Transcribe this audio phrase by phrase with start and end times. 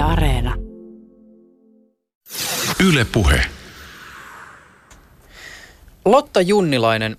[0.00, 0.54] Yle Areena.
[2.88, 3.40] Yle Puhe.
[6.04, 7.16] Lotta Junnilainen,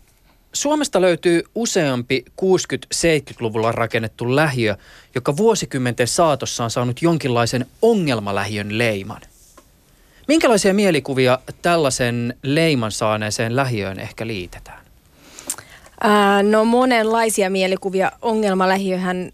[0.54, 4.76] Suomesta löytyy useampi 60-70-luvulla rakennettu lähiö,
[5.16, 9.22] joka vuosikymmenten saatossa on saanut jonkinlaisen ongelmalähiön leiman.
[10.28, 14.86] Minkälaisia mielikuvia tällaisen leiman saaneeseen lähiöön ehkä liitetään?
[16.02, 18.12] Ää, no monenlaisia mielikuvia.
[18.22, 19.32] Ongelmalähiöhän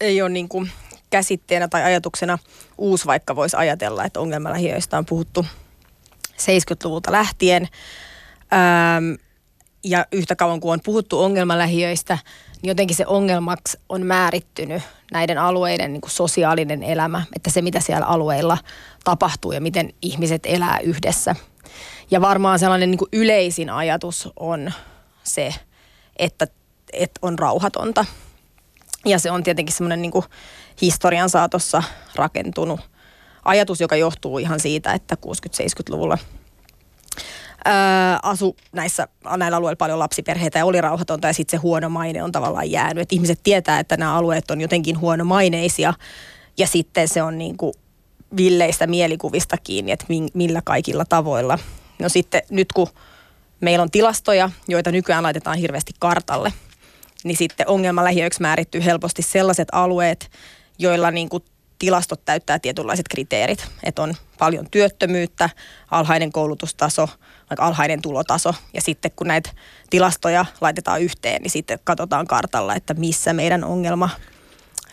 [0.00, 0.70] ei ole niin kuin
[1.10, 2.38] käsitteenä tai ajatuksena
[2.78, 5.46] uusi, vaikka voisi ajatella, että ongelmalähiöistä on puhuttu
[6.38, 7.68] 70-luvulta lähtien.
[8.52, 9.14] Ähm,
[9.84, 12.18] ja yhtä kauan kuin on puhuttu ongelmalähiöistä,
[12.62, 17.80] niin jotenkin se ongelmaksi on määrittynyt näiden alueiden niin kuin sosiaalinen elämä, että se mitä
[17.80, 18.58] siellä alueilla
[19.04, 21.36] tapahtuu ja miten ihmiset elää yhdessä.
[22.10, 24.72] Ja varmaan sellainen niin kuin yleisin ajatus on
[25.22, 25.54] se,
[26.16, 26.46] että,
[26.92, 28.04] että on rauhatonta.
[29.04, 30.12] Ja se on tietenkin semmoinen niin
[30.82, 31.82] historian saatossa
[32.14, 32.80] rakentunut
[33.44, 36.18] ajatus, joka johtuu ihan siitä, että 60-70-luvulla
[38.22, 42.32] asu näissä, näillä alueilla paljon lapsiperheitä ja oli rauhatonta ja sitten se huono maine on
[42.32, 43.02] tavallaan jäänyt.
[43.02, 45.94] Et ihmiset tietää, että nämä alueet on jotenkin huonomaineisia
[46.58, 47.72] ja sitten se on niin kuin
[48.36, 51.58] villeistä mielikuvista kiinni, että millä kaikilla tavoilla.
[51.98, 52.88] No sitten nyt kun
[53.60, 56.52] meillä on tilastoja, joita nykyään laitetaan hirveästi kartalle,
[57.24, 60.30] niin sitten ongelmalähiöiksi määrittyy helposti sellaiset alueet,
[60.78, 61.44] joilla niin kuin
[61.78, 63.66] tilastot täyttää tietynlaiset kriteerit.
[63.84, 65.50] Että on paljon työttömyyttä,
[65.90, 67.08] alhainen koulutustaso,
[67.58, 68.54] alhainen tulotaso.
[68.74, 69.50] Ja sitten kun näitä
[69.90, 74.10] tilastoja laitetaan yhteen, niin sitten katsotaan kartalla, että missä meidän ongelma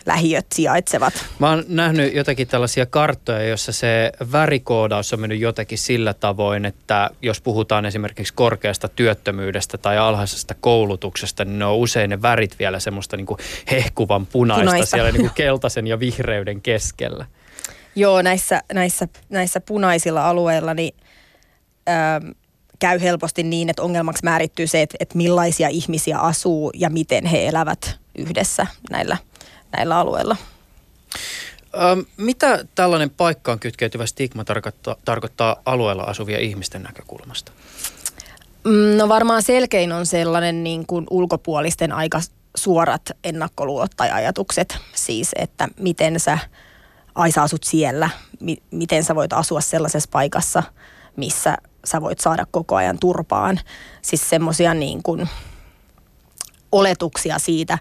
[0.06, 1.14] lähiöt sijaitsevat.
[1.38, 7.10] Mä oon nähnyt jotakin tällaisia karttoja, joissa se värikoodaus on mennyt jotenkin sillä tavoin, että
[7.22, 12.80] jos puhutaan esimerkiksi korkeasta työttömyydestä tai alhaisesta koulutuksesta, niin ne on usein ne värit vielä
[12.80, 13.38] semmoista niin kuin
[13.70, 14.96] hehkuvan punaista, punaista.
[14.96, 17.26] siellä niin kuin keltaisen ja vihreyden keskellä.
[17.96, 20.94] Joo, näissä, näissä, näissä punaisilla alueilla niin,
[21.88, 22.30] ähm,
[22.78, 27.46] käy helposti niin, että ongelmaksi määrittyy se, että, että millaisia ihmisiä asuu ja miten he
[27.46, 29.16] elävät yhdessä näillä
[29.76, 30.36] näillä alueilla.
[31.74, 37.52] Ähm, mitä tällainen paikkaan kytkeytyvä stigma tarkoittaa, tarkoittaa alueella asuvia ihmisten näkökulmasta?
[38.64, 42.20] Mm, no varmaan selkein on sellainen niin kuin ulkopuolisten aika
[42.56, 44.78] suorat ennakkoluulot tai ajatukset.
[44.94, 46.38] Siis, että miten sä,
[47.14, 48.10] ai sä asut siellä,
[48.40, 50.62] mi- miten sä voit asua sellaisessa paikassa,
[51.16, 53.60] missä sä voit saada koko ajan turpaan.
[54.02, 55.28] Siis semmoisia niin kuin
[56.72, 57.78] oletuksia siitä,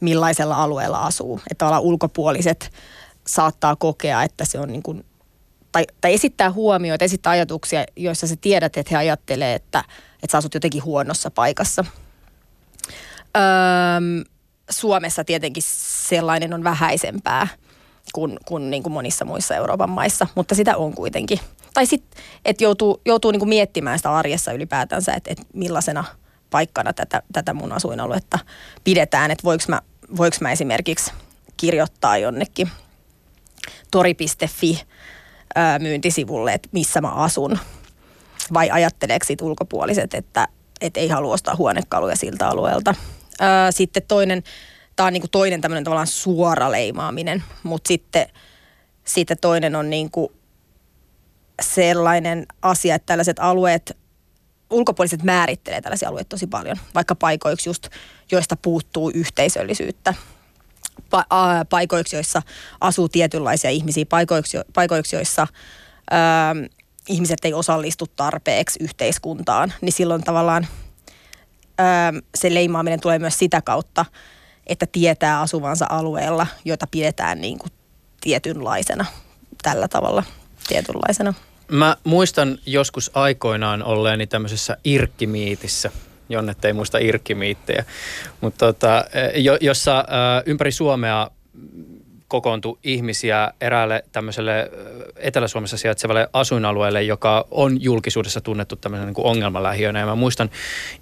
[0.00, 1.40] millaisella alueella asuu.
[1.50, 2.72] Että olla ulkopuoliset
[3.26, 5.04] saattaa kokea, että se on niin kuin,
[5.72, 10.38] tai, tai esittää huomioita, esittää ajatuksia, joissa sä tiedät, että he ajattelee, että, että sä
[10.38, 11.84] asut jotenkin huonossa paikassa.
[13.36, 13.42] Öö,
[14.70, 15.62] Suomessa tietenkin
[16.08, 17.48] sellainen on vähäisempää
[18.14, 21.40] kuin, kuin, niin kuin monissa muissa Euroopan maissa, mutta sitä on kuitenkin.
[21.74, 26.04] Tai sitten, että joutuu, joutuu niin kuin miettimään sitä arjessa ylipäätänsä, että, että millaisena–
[26.50, 28.38] paikkana tätä, tätä mun asuinaluetta
[28.84, 29.80] pidetään, että voiko mä,
[30.16, 31.12] voiko mä esimerkiksi
[31.56, 32.70] kirjoittaa jonnekin
[33.90, 34.82] tori.fi
[35.78, 37.58] myyntisivulle, että missä mä asun,
[38.54, 40.48] vai ajatteleeko sit ulkopuoliset, että,
[40.80, 42.94] että ei halua ostaa huonekaluja siltä alueelta.
[43.70, 44.42] Sitten toinen,
[44.96, 48.26] tämä on niinku toinen tämmöinen tavallaan suora leimaaminen, mutta sitten,
[49.04, 50.32] sitten toinen on niinku
[51.62, 53.96] sellainen asia, että tällaiset alueet
[54.70, 57.88] ulkopuoliset määrittelee tällaisia alueita tosi paljon, vaikka paikoiksi just,
[58.32, 60.14] joista puuttuu yhteisöllisyyttä.
[61.10, 62.42] Pa- a- paikoiksi, joissa
[62.80, 65.46] asuu tietynlaisia ihmisiä, paikoiksi, paikoiksi joissa
[66.12, 66.68] ö,
[67.08, 70.66] ihmiset ei osallistu tarpeeksi yhteiskuntaan, niin silloin tavallaan
[71.80, 74.04] ö, se leimaaminen tulee myös sitä kautta,
[74.66, 77.72] että tietää asuvansa alueella, jota pidetään niin kuin
[78.20, 79.04] tietynlaisena
[79.62, 80.22] tällä tavalla
[80.68, 81.34] tietynlaisena.
[81.72, 85.90] Mä muistan joskus aikoinaan olleeni tämmöisessä irkkimiitissä,
[86.28, 87.84] Jonne ei muista irkkimiittejä,
[88.40, 90.04] mutta tota, jo, jossa
[90.46, 91.30] ympäri Suomea
[92.28, 94.70] kokoontui ihmisiä eräälle tämmöiselle
[95.16, 100.00] Etelä-Suomessa sijaitsevalle asuinalueelle, joka on julkisuudessa tunnettu tämmöisen niin ongelmalähiönä.
[100.00, 100.50] Ja mä muistan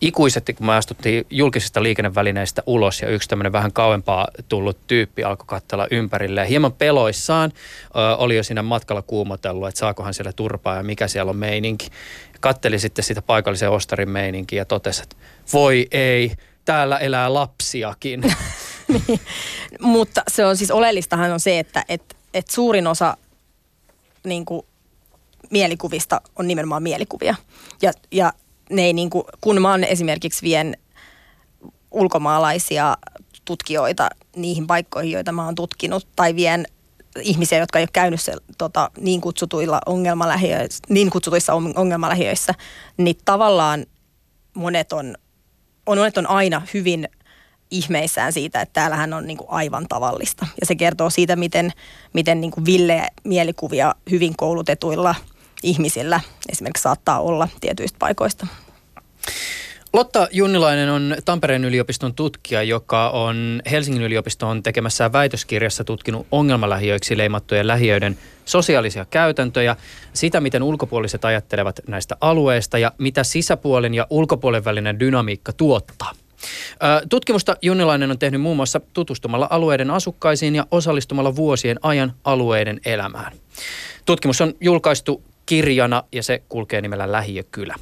[0.01, 5.47] ikuisesti, kun mä astuttiin julkisista liikennevälineistä ulos ja yksi tämmöinen vähän kauempaa tullut tyyppi alkoi
[5.49, 6.49] katsella ympärille.
[6.49, 7.53] Hieman peloissaan
[7.97, 11.89] ö, oli jo siinä matkalla kuumotellut, että saakohan siellä turpaa ja mikä siellä on meininki.
[12.41, 15.17] Katteli sitten sitä paikallisen ostarin meininkiä ja totesi, että
[15.53, 16.33] voi ei,
[16.65, 18.23] täällä elää lapsiakin.
[19.09, 19.21] niin.
[19.81, 23.17] Mutta se on siis oleellistahan on se, että et, et suurin osa
[24.25, 24.63] niin kuin,
[25.51, 27.35] mielikuvista on nimenomaan mielikuvia.
[27.83, 28.33] Ja, ja
[28.71, 30.77] ne ei niin kuin, kun mä esimerkiksi vien
[31.91, 32.97] ulkomaalaisia
[33.45, 36.67] tutkijoita niihin paikkoihin, joita mä oon tutkinut, tai vien
[37.23, 42.55] ihmisiä, jotka ei ole käynyt se, tota, niin, kutsutuilla ongelmalähiöissä, niin kutsutuissa ongelmalähiöissä,
[42.97, 43.87] niin tavallaan
[44.55, 45.15] monet on,
[45.87, 47.09] on, monet on aina hyvin
[47.71, 50.47] ihmeissään siitä, että täällähän on niin kuin aivan tavallista.
[50.61, 51.73] Ja se kertoo siitä, miten,
[52.13, 55.15] miten niin kuin villeä mielikuvia hyvin koulutetuilla
[55.63, 58.47] ihmisillä esimerkiksi saattaa olla tietyistä paikoista.
[59.93, 67.67] Lotta Junnilainen on Tampereen yliopiston tutkija, joka on Helsingin yliopiston tekemässä väitöskirjassa tutkinut ongelmalähiöiksi leimattujen
[67.67, 69.77] lähiöiden sosiaalisia käytäntöjä,
[70.13, 76.13] sitä miten ulkopuoliset ajattelevat näistä alueista ja mitä sisäpuolen ja ulkopuolen välinen dynamiikka tuottaa.
[77.09, 83.33] Tutkimusta Junnilainen on tehnyt muun muassa tutustumalla alueiden asukkaisiin ja osallistumalla vuosien ajan alueiden elämään.
[84.07, 87.75] Tutkimus on julkaistu kirjana ja se kulkee nimellä Lähiökylä.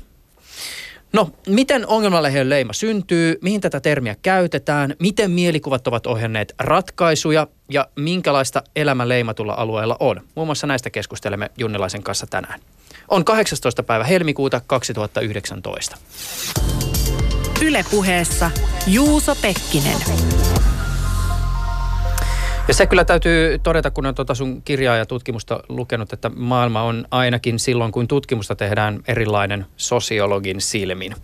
[1.12, 7.88] No, miten ongelmalähiön leima syntyy, mihin tätä termiä käytetään, miten mielikuvat ovat ohjanneet ratkaisuja ja
[7.96, 10.20] minkälaista elämä leimatulla alueella on.
[10.34, 12.60] Muun muassa näistä keskustelemme Junnilaisen kanssa tänään.
[13.08, 13.82] On 18.
[13.82, 15.96] päivä helmikuuta 2019.
[17.62, 18.50] Ylepuheessa
[18.86, 19.96] Juuso Pekkinen.
[22.68, 26.82] Ja se kyllä täytyy todeta, kun on tuota sun kirjaa ja tutkimusta lukenut, että maailma
[26.82, 31.14] on ainakin silloin, kun tutkimusta tehdään erilainen sosiologin silmin.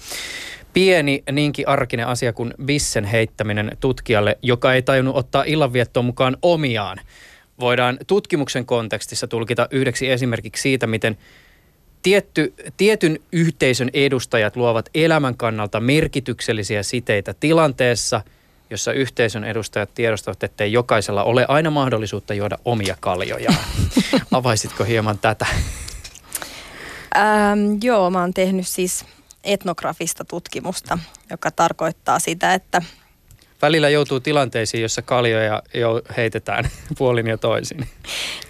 [0.72, 6.98] Pieni, niinkin arkinen asia kuin bissen heittäminen tutkijalle, joka ei tajunnut ottaa illanviettoon mukaan omiaan,
[7.60, 11.18] voidaan tutkimuksen kontekstissa tulkita yhdeksi esimerkiksi siitä, miten
[12.02, 18.22] tietty, tietyn yhteisön edustajat luovat elämän kannalta merkityksellisiä siteitä tilanteessa–
[18.70, 23.52] jossa yhteisön edustajat tiedostavat, ettei jokaisella ole aina mahdollisuutta juoda omia kaljoja.
[24.32, 25.46] Avaisitko hieman tätä?
[27.16, 29.04] Ähm, joo, mä oon tehnyt siis
[29.44, 30.98] etnografista tutkimusta,
[31.30, 32.82] joka tarkoittaa sitä, että...
[33.62, 36.64] Välillä joutuu tilanteisiin, jossa kaljoja jo heitetään
[36.98, 37.88] puolin ja toisin.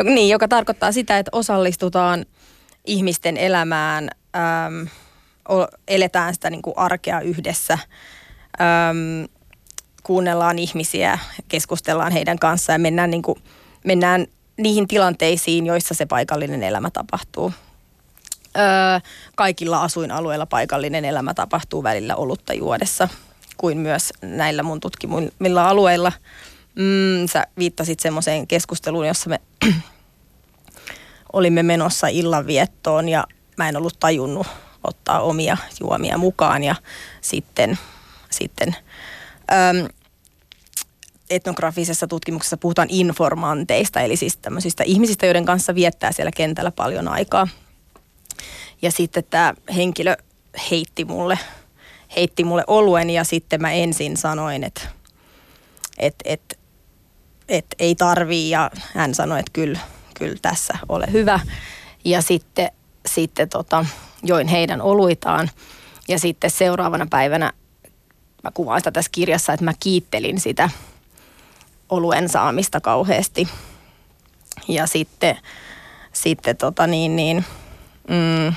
[0.02, 2.26] Niin, joka tarkoittaa sitä, että osallistutaan
[2.86, 4.82] ihmisten elämään, ähm,
[5.88, 7.78] eletään sitä niin kuin arkea yhdessä.
[8.60, 9.24] Ähm,
[10.02, 11.18] kuunnellaan ihmisiä,
[11.48, 13.42] keskustellaan heidän kanssaan ja mennään, niin kuin,
[13.84, 17.52] mennään niihin tilanteisiin, joissa se paikallinen elämä tapahtuu.
[18.56, 18.62] Öö,
[19.36, 23.08] kaikilla asuinalueilla paikallinen elämä tapahtuu välillä olutta juodessa,
[23.56, 26.12] kuin myös näillä mun tutkimilla alueilla.
[26.74, 29.40] Mm, sä viittasit semmoiseen keskusteluun, jossa me
[31.32, 33.24] olimme menossa illanviettoon ja
[33.56, 34.46] mä en ollut tajunnut
[34.84, 36.74] ottaa omia juomia mukaan ja
[37.20, 37.78] sitten,
[38.30, 38.76] sitten
[39.52, 39.88] Öm,
[41.30, 47.48] etnografisessa tutkimuksessa puhutaan informanteista, eli siis tämmöisistä ihmisistä, joiden kanssa viettää siellä kentällä paljon aikaa.
[48.82, 50.16] Ja sitten tämä henkilö
[50.70, 51.38] heitti mulle,
[52.16, 54.80] heitti mulle oluen ja sitten mä ensin sanoin, että
[55.98, 56.58] et, et,
[57.48, 59.78] et ei tarvii ja hän sanoi, että kyllä,
[60.20, 61.40] kyllä tässä ole hyvä.
[62.04, 62.70] Ja sitten,
[63.06, 63.86] sitten tota,
[64.22, 65.50] join heidän oluitaan
[66.08, 67.52] ja sitten seuraavana päivänä
[68.44, 70.70] mä kuvaan sitä tässä kirjassa, että mä kiittelin sitä
[71.88, 73.48] oluen saamista kauheasti.
[74.68, 75.36] Ja sitten,
[76.12, 77.44] sitten tota niin, niin,
[78.08, 78.54] mm,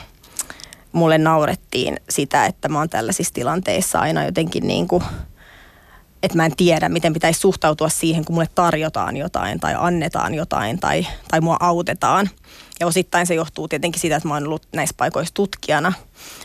[0.91, 5.03] mulle naurettiin sitä, että mä oon tällaisissa tilanteissa aina jotenkin niin kuin,
[6.23, 10.79] että mä en tiedä, miten pitäisi suhtautua siihen, kun mulle tarjotaan jotain tai annetaan jotain
[10.79, 12.29] tai, tai mua autetaan.
[12.79, 15.93] Ja osittain se johtuu tietenkin siitä, että mä oon ollut näissä paikoissa tutkijana,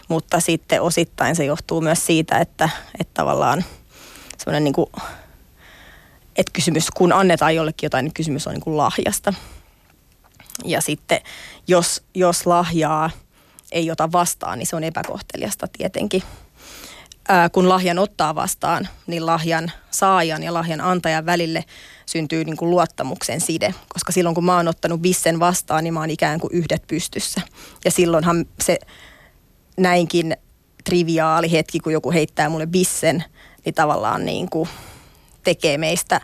[0.09, 2.69] mutta sitten osittain se johtuu myös siitä, että,
[3.01, 3.65] että tavallaan
[4.39, 4.87] semmoinen niin kuin,
[6.37, 9.35] että kysymys, kun annetaan jollekin jotain, niin kysymys on niin kuin lahjasta.
[10.65, 11.21] Ja sitten
[11.67, 13.11] jos, jos lahjaa
[13.73, 16.23] ei ota vastaan, niin se on epäkohteliasta tietenkin.
[17.31, 21.65] Ää, kun lahjan ottaa vastaan, niin lahjan saajan ja lahjan antajan välille
[22.07, 23.75] syntyy niin kuin luottamuksen side.
[23.89, 27.41] Koska silloin kun mä oon ottanut bissen vastaan, niin mä oon ikään kuin yhdet pystyssä.
[27.85, 28.79] Ja silloinhan se
[29.77, 30.37] näinkin
[30.85, 33.25] triviaali hetki, kun joku heittää mulle bissen,
[33.65, 34.69] niin tavallaan niin kuin
[35.45, 36.21] tekee meistä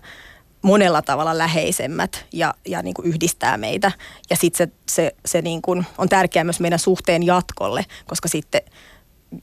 [0.62, 3.92] monella tavalla läheisemmät ja, ja niin kuin yhdistää meitä.
[4.30, 8.62] Ja sitten se, se, se niin kuin on tärkeää myös meidän suhteen jatkolle, koska sitten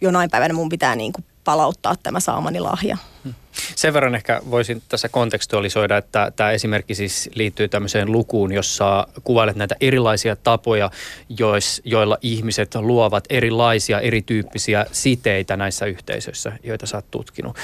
[0.01, 2.97] jonain päivänä mun pitää niin kuin palauttaa tämä saamani lahja.
[3.23, 3.33] Hmm.
[3.75, 9.55] Sen verran ehkä voisin tässä kontekstualisoida, että tämä esimerkki siis liittyy tämmöiseen lukuun, jossa kuvailet
[9.55, 10.91] näitä erilaisia tapoja,
[11.39, 17.57] jois, joilla ihmiset luovat erilaisia, erityyppisiä siteitä näissä yhteisöissä, joita sä oot tutkinut.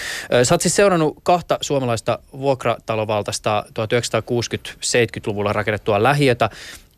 [0.44, 6.50] Sä oot siis seurannut kahta suomalaista vuokratalovaltaista 1960-70-luvulla rakennettua lähiötä,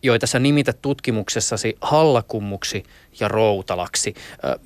[0.03, 2.83] joita sä nimität tutkimuksessasi hallakummuksi
[3.19, 4.13] ja routalaksi.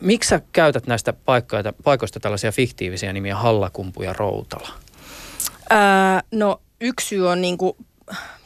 [0.02, 4.70] Miksi sä käytät näistä paikoista, paikoista tällaisia fiktiivisiä nimiä hallakumpu ja routala?
[5.72, 5.78] Öö,
[6.32, 7.78] no yksi syy on niinku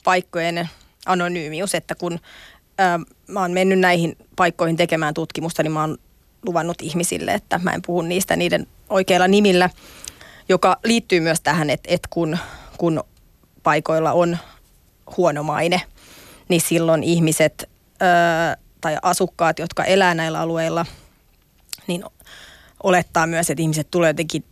[0.03, 0.69] paikkojen
[1.05, 2.19] anonyymius, että kun
[2.77, 5.97] ää, mä oon mennyt näihin paikkoihin tekemään tutkimusta, niin mä oon
[6.45, 9.69] luvannut ihmisille, että mä en puhu niistä niiden oikeilla nimillä,
[10.49, 12.37] joka liittyy myös tähän, että, että kun,
[12.77, 13.03] kun
[13.63, 14.37] paikoilla on
[15.17, 15.81] huono maine,
[16.49, 20.85] niin silloin ihmiset ää, tai asukkaat, jotka elää näillä alueilla,
[21.87, 22.03] niin
[22.83, 24.43] olettaa myös, että ihmiset tulee jotenkin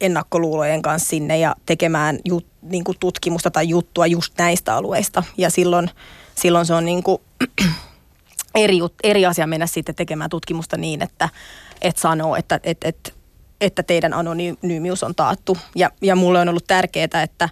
[0.00, 5.22] ennakkoluulojen kanssa sinne ja tekemään jut, niin kuin tutkimusta tai juttua just näistä alueista.
[5.36, 5.90] Ja silloin,
[6.34, 7.18] silloin se on niin kuin
[8.54, 11.28] eri, eri asia mennä sitten tekemään tutkimusta niin, että
[11.82, 13.14] et sanoo, että et, et,
[13.60, 15.58] että teidän anonyymius on taattu.
[15.76, 17.48] Ja, ja mulle on ollut tärkeää, että,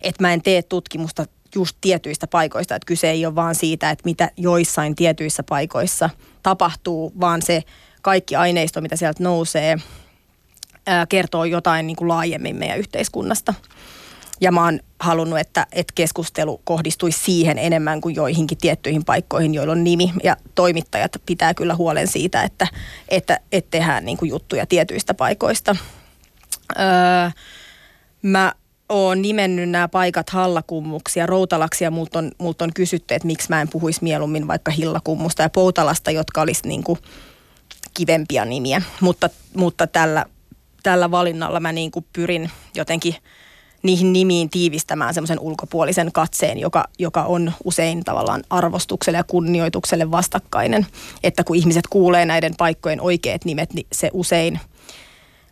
[0.00, 2.74] että mä en tee tutkimusta just tietyistä paikoista.
[2.74, 6.10] Että kyse ei ole vaan siitä, että mitä joissain tietyissä paikoissa
[6.42, 7.62] tapahtuu, vaan se
[8.02, 9.76] kaikki aineisto, mitä sieltä nousee,
[11.08, 13.54] kertoo jotain niin kuin laajemmin meidän yhteiskunnasta.
[14.40, 19.72] Ja mä oon halunnut, että, että keskustelu kohdistuisi siihen enemmän kuin joihinkin tiettyihin paikkoihin, joilla
[19.72, 20.12] on nimi.
[20.24, 22.66] Ja toimittajat pitää kyllä huolen siitä, että,
[23.08, 25.76] että, että tehdään niin kuin juttuja tietyistä paikoista.
[26.78, 27.30] Öö,
[28.22, 28.52] mä
[28.92, 33.48] oon nimennyt nämä paikat Hallakummuksi ja Routalaksi ja multa on, multa on kysytty, että miksi
[33.48, 36.98] mä en puhuisi mieluummin vaikka Hillakummusta ja Poutalasta, jotka olisi niin kuin
[37.94, 38.82] kivempia nimiä.
[39.00, 40.26] Mutta, mutta tällä,
[40.82, 43.14] tällä valinnalla mä niin kuin pyrin jotenkin
[43.82, 50.86] niihin nimiin tiivistämään semmoisen ulkopuolisen katseen, joka, joka on usein tavallaan arvostukselle ja kunnioitukselle vastakkainen.
[51.22, 54.60] Että kun ihmiset kuulee näiden paikkojen oikeat nimet, niin se usein,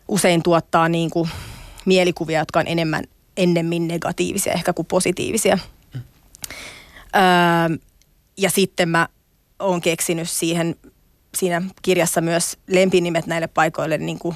[0.07, 1.29] usein tuottaa niin kuin
[1.85, 3.03] mielikuvia, jotka on enemmän
[3.37, 5.57] ennemmin negatiivisia ehkä kuin positiivisia.
[5.93, 6.01] Mm.
[7.15, 7.77] Öö,
[8.37, 9.07] ja sitten mä
[9.59, 10.75] oon keksinyt siihen
[11.37, 14.35] siinä kirjassa myös lempinimet näille paikoille, niin kuin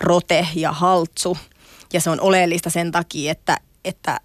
[0.00, 1.38] Rote ja Haltsu.
[1.92, 4.20] Ja se on oleellista sen takia, että, että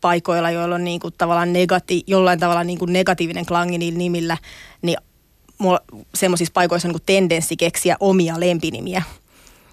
[0.00, 4.38] paikoilla, joilla on niin kuin tavallaan negati, jollain tavalla niin kuin negatiivinen klangi niillä nimillä,
[4.82, 4.96] niin
[6.14, 9.02] semmoisissa paikoissa on niin kuin tendenssi keksiä omia lempinimiä–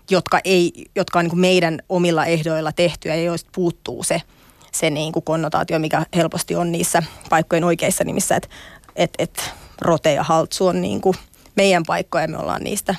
[0.10, 4.22] jotka, ei, jotka on niin meidän omilla ehdoilla tehtyjä ja joista puuttuu se,
[4.72, 8.50] se niin kuin konnotaatio, mikä helposti on niissä paikkojen oikeissa nimissä, että
[8.96, 11.16] et, et rote ja haltsu on niin kuin
[11.56, 12.96] meidän paikkoja ja me ollaan niistä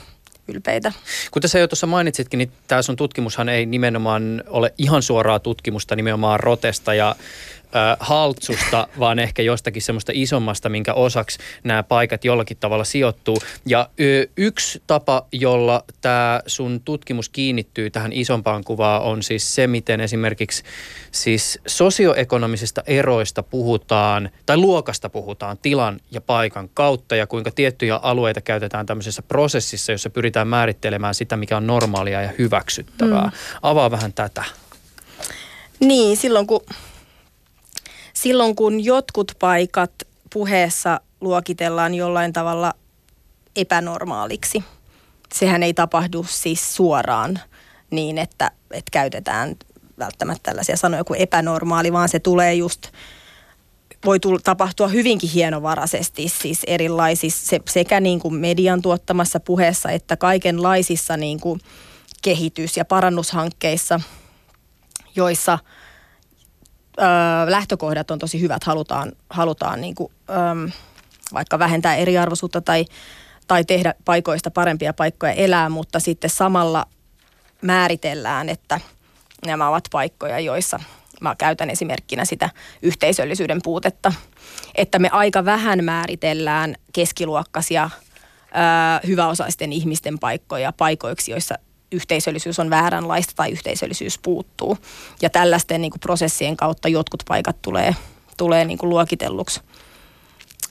[0.48, 0.92] ylpeitä.
[1.30, 5.96] Kuten sä jo tuossa mainitsitkin, niin tämä sun tutkimushan ei nimenomaan ole ihan suoraa tutkimusta
[5.96, 7.16] nimenomaan rotesta ja
[8.00, 13.38] haltsusta, vaan ehkä jostakin semmoista isommasta, minkä osaksi nämä paikat jollakin tavalla sijoittuu.
[13.66, 13.88] Ja
[14.36, 20.62] yksi tapa, jolla tämä sun tutkimus kiinnittyy tähän isompaan kuvaan on siis se, miten esimerkiksi
[21.10, 28.40] siis sosioekonomisista eroista puhutaan, tai luokasta puhutaan tilan ja paikan kautta, ja kuinka tiettyjä alueita
[28.40, 33.24] käytetään tämmöisessä prosessissa, jossa pyritään määrittelemään sitä, mikä on normaalia ja hyväksyttävää.
[33.24, 33.32] Mm.
[33.62, 34.44] Avaa vähän tätä.
[35.80, 36.60] Niin, silloin kun
[38.16, 39.92] silloin kun jotkut paikat
[40.32, 42.74] puheessa luokitellaan jollain tavalla
[43.56, 44.64] epänormaaliksi,
[45.34, 47.40] sehän ei tapahdu siis suoraan
[47.90, 49.56] niin, että, että käytetään
[49.98, 52.88] välttämättä tällaisia sanoja kuin epänormaali, vaan se tulee just
[54.04, 60.16] voi tulla, tapahtua hyvinkin hienovaraisesti, siis erilaisissa se, sekä niin kuin median tuottamassa puheessa että
[60.16, 61.60] kaikenlaisissa niin kuin
[62.22, 64.00] kehitys- ja parannushankkeissa,
[65.16, 65.58] joissa–
[66.98, 67.02] ö,
[67.50, 70.70] lähtökohdat on tosi hyvät, halutaan, halutaan niin kuin, ö,
[71.34, 72.84] vaikka vähentää eriarvoisuutta tai,
[73.46, 76.86] tai tehdä paikoista parempia paikkoja elää, mutta sitten samalla
[77.62, 78.80] määritellään, että
[79.46, 80.80] nämä ovat paikkoja, joissa
[81.20, 82.50] mä käytän esimerkkinä sitä
[82.82, 84.12] yhteisöllisyyden puutetta,
[84.74, 87.90] että me aika vähän määritellään keskiluokkaisia
[89.06, 91.54] hyväosaisten ihmisten paikkoja paikoiksi, joissa
[91.94, 94.78] yhteisöllisyys on vääränlaista tai yhteisöllisyys puuttuu.
[95.22, 97.96] Ja tällaisten niin kuin prosessien kautta jotkut paikat tulee,
[98.36, 99.60] tulee niin kuin luokitelluksi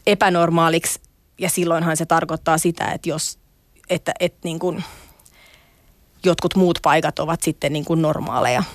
[0.07, 0.99] epänormaaliksi.
[1.39, 3.39] Ja silloinhan se tarkoittaa sitä, että jos
[3.89, 4.83] että, että niin kuin
[6.25, 8.63] jotkut muut paikat ovat sitten niin kuin normaaleja–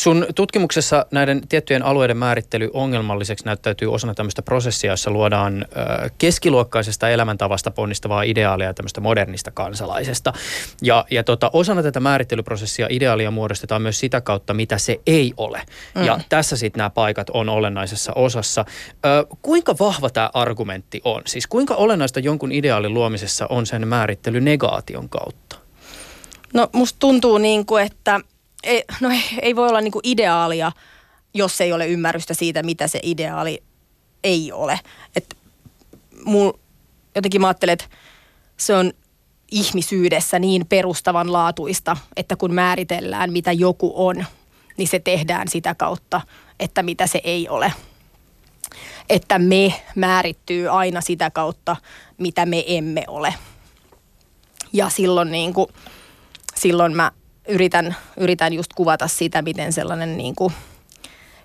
[0.00, 5.66] Sun tutkimuksessa näiden tiettyjen alueiden määrittely ongelmalliseksi näyttäytyy osana tämmöistä prosessia, jossa luodaan
[6.18, 10.32] keskiluokkaisesta elämäntavasta ponnistavaa ideaalia tämmöistä modernista kansalaisesta.
[10.82, 15.62] Ja, ja tota, osana tätä määrittelyprosessia ideaalia muodostetaan myös sitä kautta, mitä se ei ole.
[15.94, 16.04] Mm.
[16.04, 18.64] Ja tässä sitten nämä paikat on olennaisessa osassa.
[19.06, 21.22] Ö, kuinka vahva tämä argumentti on?
[21.26, 25.56] Siis kuinka olennaista jonkun ideaalin luomisessa on sen määrittely negaation kautta?
[26.54, 28.20] No musta tuntuu niin kuin, että
[28.62, 29.08] ei, no
[29.42, 30.72] ei voi olla niinku ideaalia,
[31.34, 33.62] jos ei ole ymmärrystä siitä, mitä se ideaali
[34.24, 34.80] ei ole.
[35.16, 35.36] Et
[36.24, 36.52] mul,
[37.14, 37.86] jotenkin mä ajattelen, että
[38.56, 38.92] se on
[39.50, 44.26] ihmisyydessä niin perustavanlaatuista, että kun määritellään, mitä joku on,
[44.76, 46.20] niin se tehdään sitä kautta,
[46.60, 47.72] että mitä se ei ole.
[49.08, 51.76] Että me määrittyy aina sitä kautta,
[52.18, 53.34] mitä me emme ole.
[54.72, 55.66] Ja silloin, niin kuin,
[56.54, 57.12] silloin mä
[57.50, 60.52] yritän, yritän just kuvata sitä, miten sellainen niin kuin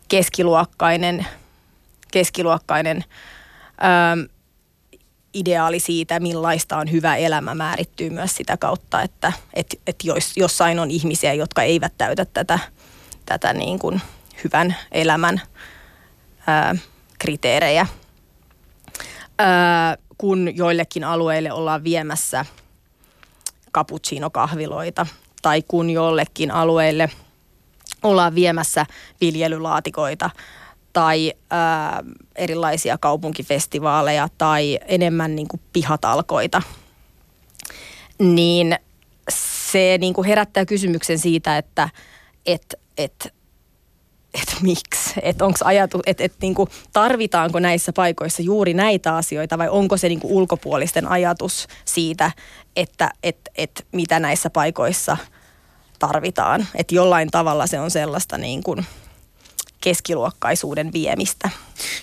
[0.08, 1.28] keskiluokkainen,
[2.12, 3.04] keskiluokkainen
[3.82, 4.18] ää,
[5.34, 10.80] ideaali siitä, millaista on hyvä elämä, määrittyy myös sitä kautta, että et, et jos, jossain
[10.80, 12.60] on ihmisiä, jotka eivät täytä tätä,
[13.26, 14.02] tätä niin kuin
[14.44, 15.42] hyvän elämän
[16.48, 16.76] ää,
[17.20, 17.88] kriteerejä.
[19.38, 22.46] Ää, kun joillekin alueille ollaan viemässä
[23.74, 25.06] cappuccino-kahviloita
[25.46, 27.10] tai kun jollekin alueille
[28.04, 28.86] ollaan viemässä
[29.22, 30.30] viljelylaatikoita
[30.94, 32.04] tai ää,
[32.36, 36.62] erilaisia kaupunkifestivaaleja tai enemmän niin kuin pihatalkoita,
[38.20, 38.76] niin
[39.30, 41.90] se niin kuin herättää kysymyksen siitä, että
[42.46, 43.34] et, et,
[44.34, 49.58] et miksi, että onko ajatu, että et, niin kuin, tarvitaanko näissä paikoissa juuri näitä asioita
[49.58, 52.32] vai onko se niin kuin ulkopuolisten ajatus siitä,
[52.76, 55.18] että et, et, mitä näissä paikoissa
[56.00, 56.68] tarvitaan.
[56.76, 58.86] Että jollain tavalla se on sellaista niin kuin,
[59.82, 61.50] keskiluokkaisuuden viemistä.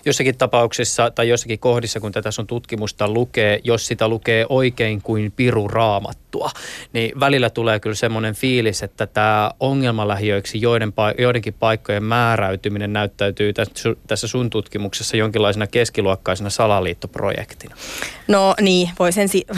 [0.05, 5.33] Jossakin tapauksissa tai jossakin kohdissa, kun tätä sun tutkimusta lukee, jos sitä lukee oikein kuin
[5.33, 6.51] piru raamattua,
[6.93, 13.53] niin välillä tulee kyllä semmoinen fiilis, että tämä ongelmalähiöiksi joiden, joidenkin paikkojen määräytyminen näyttäytyy
[14.07, 17.77] tässä sun tutkimuksessa jonkinlaisena keskiluokkaisena salaliittoprojektina.
[18.29, 19.47] No niin, voi sen si-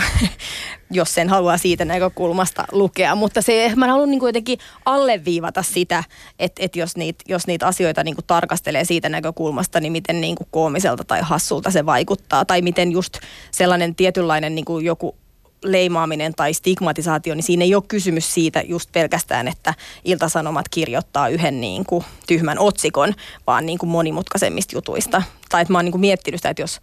[0.91, 3.15] jos sen haluaa siitä näkökulmasta lukea.
[3.15, 6.05] Mutta se, mä haluan niin jotenkin alleviivata sitä,
[6.39, 10.49] että, että jos, niitä, jos niitä asioita niin tarkastelee siitä näkökulmasta, niin miten niin kuin
[10.51, 12.45] koomiselta tai hassulta se vaikuttaa.
[12.45, 13.19] Tai miten just
[13.51, 15.17] sellainen tietynlainen niin kuin joku
[15.65, 21.61] leimaaminen tai stigmatisaatio, niin siinä ei ole kysymys siitä just pelkästään, että iltasanomat kirjoittaa yhden
[21.61, 23.15] niin kuin tyhmän otsikon,
[23.47, 25.23] vaan niin kuin monimutkaisemmista jutuista.
[25.49, 26.81] Tai että mä oon niin kuin miettinyt sitä, että jos,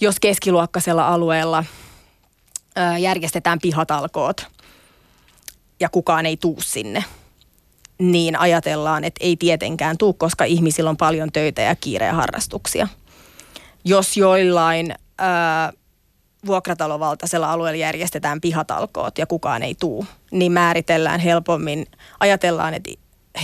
[0.00, 1.64] jos keskiluokkaisella alueella–
[2.98, 4.46] järjestetään pihatalkoot
[5.80, 7.04] ja kukaan ei tuu sinne,
[8.00, 12.88] niin ajatellaan, että ei tietenkään tuu, koska ihmisillä on paljon töitä ja kiire ja harrastuksia.
[13.84, 15.72] Jos joillain ää,
[16.46, 21.86] vuokratalovaltaisella alueella järjestetään pihatalkoot ja kukaan ei tuu, niin määritellään helpommin,
[22.20, 22.90] ajatellaan, että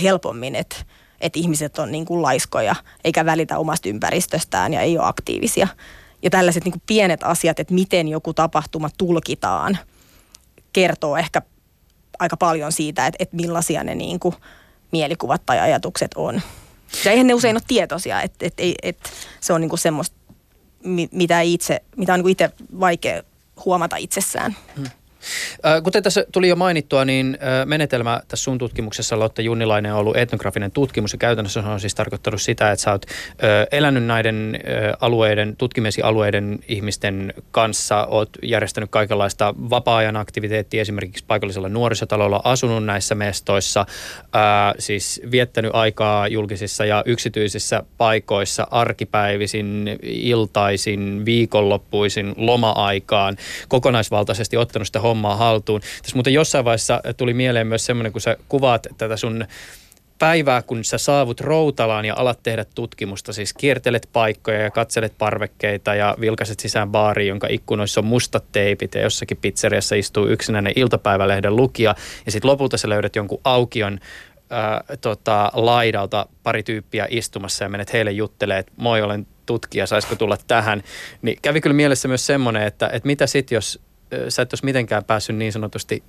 [0.01, 0.75] helpommin, että,
[1.21, 5.67] että ihmiset on niin kuin laiskoja eikä välitä omasta ympäristöstään ja ei ole aktiivisia–
[6.21, 9.77] ja tällaiset niin pienet asiat, että miten joku tapahtuma tulkitaan,
[10.73, 11.41] kertoo ehkä
[12.19, 14.35] aika paljon siitä, että, että millaisia ne niin kuin
[14.91, 16.41] mielikuvat tai ajatukset on.
[17.05, 20.15] Ja eihän ne usein ole tietoisia, että, että, että se on niin kuin semmoista,
[21.11, 23.23] mitä, itse, mitä on niin itse vaikea
[23.65, 24.55] huomata itsessään.
[24.75, 24.85] Hmm.
[25.83, 30.71] Kuten tässä tuli jo mainittua, niin menetelmä tässä sun tutkimuksessa, Lotta Junnilainen, on ollut etnografinen
[30.71, 33.05] tutkimus ja käytännössä se on siis tarkoittanut sitä, että sä oot
[33.71, 34.59] elänyt näiden
[35.01, 43.85] alueiden, tutkimesialueiden ihmisten kanssa, oot järjestänyt kaikenlaista vapaa-ajan aktiviteettia esimerkiksi paikallisella nuorisotalolla, asunut näissä mestoissa,
[44.79, 55.35] siis viettänyt aikaa julkisissa ja yksityisissä paikoissa arkipäivisin, iltaisin, viikonloppuisin, loma-aikaan, kokonaisvaltaisesti ottanut sitä hommaa
[55.35, 55.81] haltuun.
[55.81, 59.45] Tässä muuten jossain vaiheessa tuli mieleen myös semmoinen, kun sä kuvaat tätä sun
[60.19, 65.95] päivää, kun sä saavut Routalaan ja alat tehdä tutkimusta, siis kiertelet paikkoja ja katselet parvekkeita
[65.95, 71.55] ja vilkaset sisään baariin, jonka ikkunoissa on mustat teipit ja jossakin pizzeriassa istuu yksinäinen iltapäivälehden
[71.55, 73.99] lukija ja sitten lopulta sä löydät jonkun aukion
[74.49, 80.15] ää, tota, laidalta pari tyyppiä istumassa ja menet heille juttelemaan, että moi olen tutkija, saisiko
[80.15, 80.83] tulla tähän.
[81.21, 83.79] Niin kävi kyllä mielessä myös semmoinen, että, että mitä sitten jos
[84.29, 86.03] sä et olisi mitenkään päässyt niin sanotusti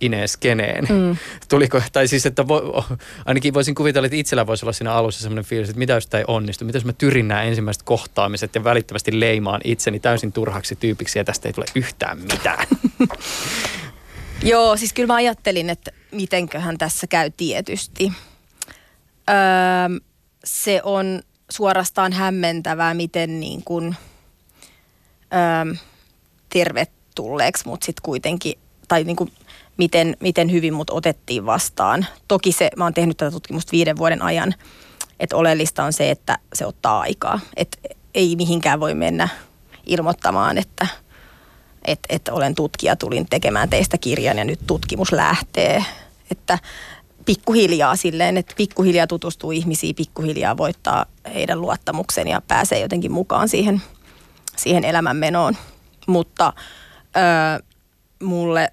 [0.00, 0.84] Ines-keneen.
[0.90, 1.16] Mm.
[1.48, 2.84] Tuliko, tai siis, että vo,
[3.26, 6.18] ainakin voisin kuvitella, että itsellä voisi olla siinä alussa sellainen fiilis, että mitä jos tämä
[6.18, 10.76] ei onnistu, mitä jos mä tyrin nämä ensimmäiset kohtaamiset ja välittömästi leimaan itseni täysin turhaksi
[10.76, 12.66] tyypiksi ja tästä ei tule yhtään mitään.
[14.42, 18.12] Joo, siis kyllä mä ajattelin, että mitenköhän tässä käy tietysti.
[19.30, 19.36] Öö,
[20.44, 23.96] se on suorastaan hämmentävää, miten niin kuin,
[25.34, 25.74] öö,
[26.48, 29.32] tervet tulleeksi, mutta sitten kuitenkin, tai niin kuin
[29.76, 32.06] miten, miten hyvin mut otettiin vastaan.
[32.28, 34.54] Toki se, mä oon tehnyt tätä tutkimusta viiden vuoden ajan,
[35.20, 37.40] että oleellista on se, että se ottaa aikaa.
[37.56, 37.78] Että
[38.14, 39.28] ei mihinkään voi mennä
[39.86, 40.86] ilmoittamaan, että
[41.84, 45.84] et, et olen tutkija, tulin tekemään teistä kirjan ja nyt tutkimus lähtee.
[46.30, 46.58] Että
[47.24, 53.82] pikkuhiljaa silleen, että pikkuhiljaa tutustuu ihmisiin, pikkuhiljaa voittaa heidän luottamuksen ja pääsee jotenkin mukaan siihen,
[54.56, 55.56] siihen elämänmenoon.
[56.06, 56.52] Mutta
[57.16, 57.66] öö,
[58.22, 58.72] mulle,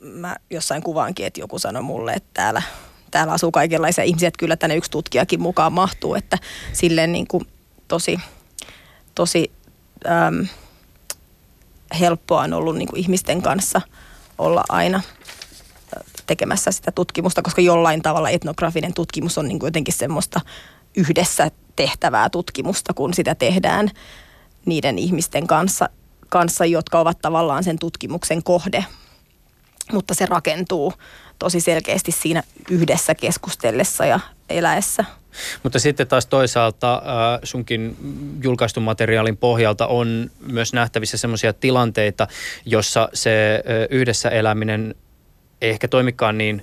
[0.00, 2.62] mä jossain kuvaankin, että joku sanoi mulle, että täällä,
[3.10, 6.38] täällä asuu kaikenlaisia ihmisiä, että kyllä tänne yksi tutkijakin mukaan mahtuu, että
[6.72, 7.46] silleen niin kuin
[7.88, 8.20] tosi,
[9.14, 9.52] tosi
[10.06, 10.46] äm,
[12.00, 13.80] helppoa on ollut niin kuin ihmisten kanssa
[14.38, 15.00] olla aina
[16.26, 20.40] tekemässä sitä tutkimusta, koska jollain tavalla etnografinen tutkimus on niin kuin jotenkin semmoista
[20.96, 23.90] yhdessä tehtävää tutkimusta, kun sitä tehdään
[24.66, 25.88] niiden ihmisten kanssa,
[26.28, 28.84] kanssa, jotka ovat tavallaan sen tutkimuksen kohde.
[29.92, 30.92] Mutta se rakentuu
[31.38, 35.04] tosi selkeästi siinä yhdessä keskustellessa ja eläessä.
[35.62, 37.96] Mutta sitten taas toisaalta äh, sunkin
[38.42, 42.28] julkaistun materiaalin pohjalta on myös nähtävissä sellaisia tilanteita,
[42.64, 44.94] jossa se äh, yhdessä eläminen
[45.62, 46.62] ei ehkä toimikaan niin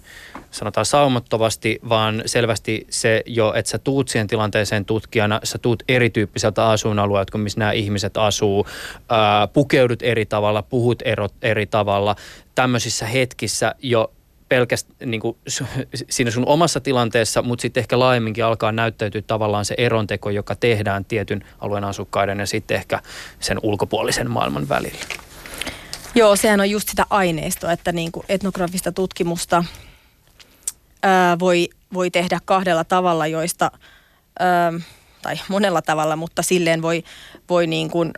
[0.52, 6.70] sanotaan saumattomasti, vaan selvästi se jo, että sä tuut siihen tilanteeseen tutkijana, sä tuut erityyppiseltä
[6.70, 8.68] asuinalueelta kuin missä nämä ihmiset asuu,
[9.10, 12.16] ää, pukeudut eri tavalla, puhut erot eri tavalla.
[12.56, 14.12] Tämmöisissä hetkissä jo
[14.50, 15.22] pelkästään niin
[16.10, 21.06] siinä sun omassa tilanteessa, mutta sitten ehkä laajemminkin alkaa näyttäytyä tavallaan se eronteko, joka tehdään
[21.06, 23.00] tietyn alueen asukkaiden ja sitten ehkä
[23.40, 25.06] sen ulkopuolisen maailman välillä.
[26.16, 29.64] Joo, sehän on just sitä aineistoa, että niin kuin etnografista tutkimusta
[31.04, 33.72] ää, voi, voi tehdä kahdella tavalla, joista,
[34.40, 34.74] ää,
[35.22, 37.04] tai monella tavalla, mutta silleen voi,
[37.50, 38.14] voi niin kuin,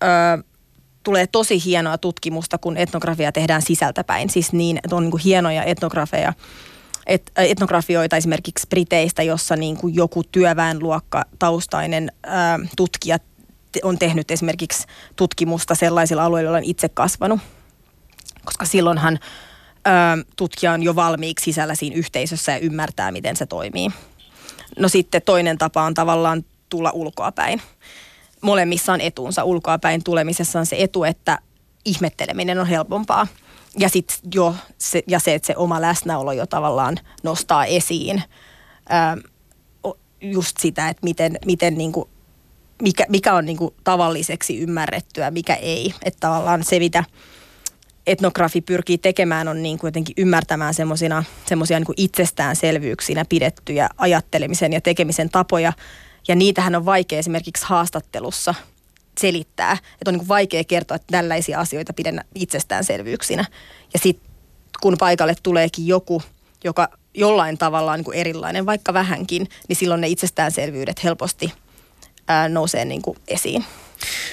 [0.00, 0.38] ää,
[1.02, 4.30] tulee tosi hienoa tutkimusta, kun etnografia tehdään sisältäpäin.
[4.30, 6.32] Siis niin, että on niin kuin hienoja etnografeja,
[7.06, 13.18] et, etnografioita esimerkiksi Briteistä, jossa niin kuin joku työväenluokka taustainen ää, tutkija
[13.82, 17.40] on tehnyt esimerkiksi tutkimusta sellaisilla alueilla, joilla on itse kasvanut.
[18.44, 19.18] Koska silloinhan
[19.84, 23.90] ää, tutkija on jo valmiiksi sisällä siinä yhteisössä ja ymmärtää, miten se toimii.
[24.78, 27.62] No sitten toinen tapa on tavallaan tulla ulkoapäin.
[28.40, 29.44] Molemmissa on etunsa.
[29.44, 31.38] Ulkoapäin tulemisessa on se etu, että
[31.84, 33.26] ihmetteleminen on helpompaa.
[33.78, 38.22] Ja, sit jo se, ja se, että se oma läsnäolo jo tavallaan nostaa esiin
[38.88, 39.16] ää,
[40.20, 42.08] just sitä, että miten, miten niin kuin
[42.82, 45.94] mikä, mikä on niin kuin tavalliseksi ymmärrettyä, mikä ei.
[46.02, 47.04] Että tavallaan se, mitä
[48.06, 55.30] etnografi pyrkii tekemään, on niin kuin jotenkin ymmärtämään semmoisia niin itsestäänselvyyksinä pidettyjä ajattelemisen ja tekemisen
[55.30, 55.72] tapoja.
[56.28, 58.54] Ja niitähän on vaikea esimerkiksi haastattelussa
[59.20, 59.72] selittää.
[59.72, 63.44] Että on niin kuin vaikea kertoa, että tällaisia asioita pidän itsestäänselvyyksinä.
[63.92, 64.30] Ja sitten
[64.80, 66.22] kun paikalle tuleekin joku,
[66.64, 71.52] joka jollain tavalla on niin kuin erilainen, vaikka vähänkin, niin silloin ne itsestäänselvyydet helposti–
[72.28, 73.64] ää, nousee niin kuin esiin.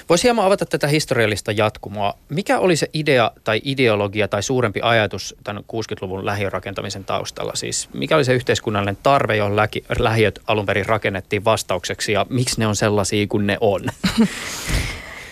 [0.10, 2.13] Voisi hieman avata tätä historiallista jatkumoa.
[2.29, 7.51] Mikä oli se idea tai ideologia tai suurempi ajatus tämän 60-luvun lähiörakentamisen taustalla?
[7.55, 9.55] Siis mikä oli se yhteiskunnallinen tarve, johon
[9.99, 13.81] lähiöt alun perin rakennettiin vastaukseksi ja miksi ne on sellaisia kuin ne on?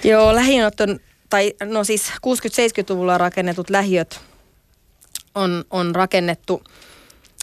[0.04, 1.00] Joo, lähiöt on,
[1.30, 4.22] tai no siis 60-70-luvulla rakennetut lähiöt
[5.36, 6.64] on, on rakennettu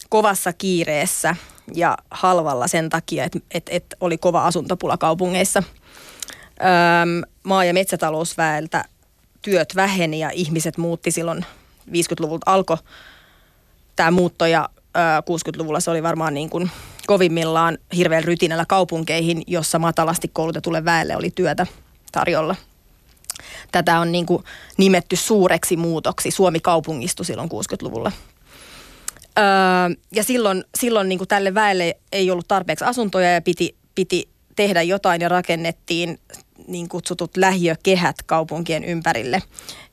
[0.09, 1.37] kovassa kiireessä–
[1.75, 5.63] ja halvalla sen takia, että et, et oli kova asuntopula kaupungeissa.
[5.63, 8.85] Öm, maa- ja metsätalousväeltä
[9.43, 11.45] työt väheni ja ihmiset muutti silloin
[11.89, 12.77] 50-luvulta alkoi
[13.97, 16.71] tämä muutto ja ö, 60-luvulla se oli varmaan niin kuin
[17.07, 21.67] kovimmillaan hirveän rytinällä kaupunkeihin, jossa matalasti koulutetulle väelle oli työtä
[22.13, 22.57] tarjolla.
[23.73, 24.45] Tätä on niin kuin
[24.77, 26.31] nimetty suureksi muutoksi.
[26.31, 28.13] Suomi kaupungistui silloin 60-luvulla.
[29.39, 29.45] Öö,
[30.15, 34.83] ja silloin, silloin niin kuin tälle väelle ei ollut tarpeeksi asuntoja ja piti, piti tehdä
[34.83, 36.19] jotain ja rakennettiin
[36.67, 39.43] niin kutsutut lähiökehät kaupunkien ympärille.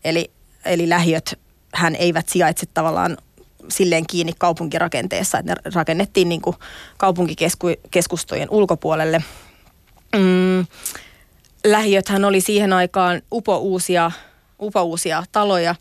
[0.04, 0.32] Eli,
[0.66, 1.40] eli lähiöt
[1.74, 3.18] hän eivät sijaitse tavallaan
[3.70, 6.56] silleen kiinni kaupunkirakenteessa, että ne rakennettiin niin kuin
[6.98, 9.24] kaupunkikeskustojen ulkopuolelle.
[10.16, 10.66] Mm,
[11.66, 14.12] lähiöthän oli siihen aikaan upouusia,
[14.62, 15.76] upouusia taloja,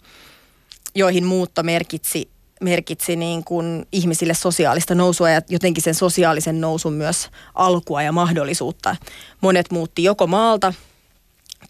[0.94, 2.28] joihin muutto merkitsi
[2.60, 8.96] merkitsi niin kuin ihmisille sosiaalista nousua ja jotenkin sen sosiaalisen nousun myös alkua ja mahdollisuutta.
[9.40, 10.74] Monet muutti joko maalta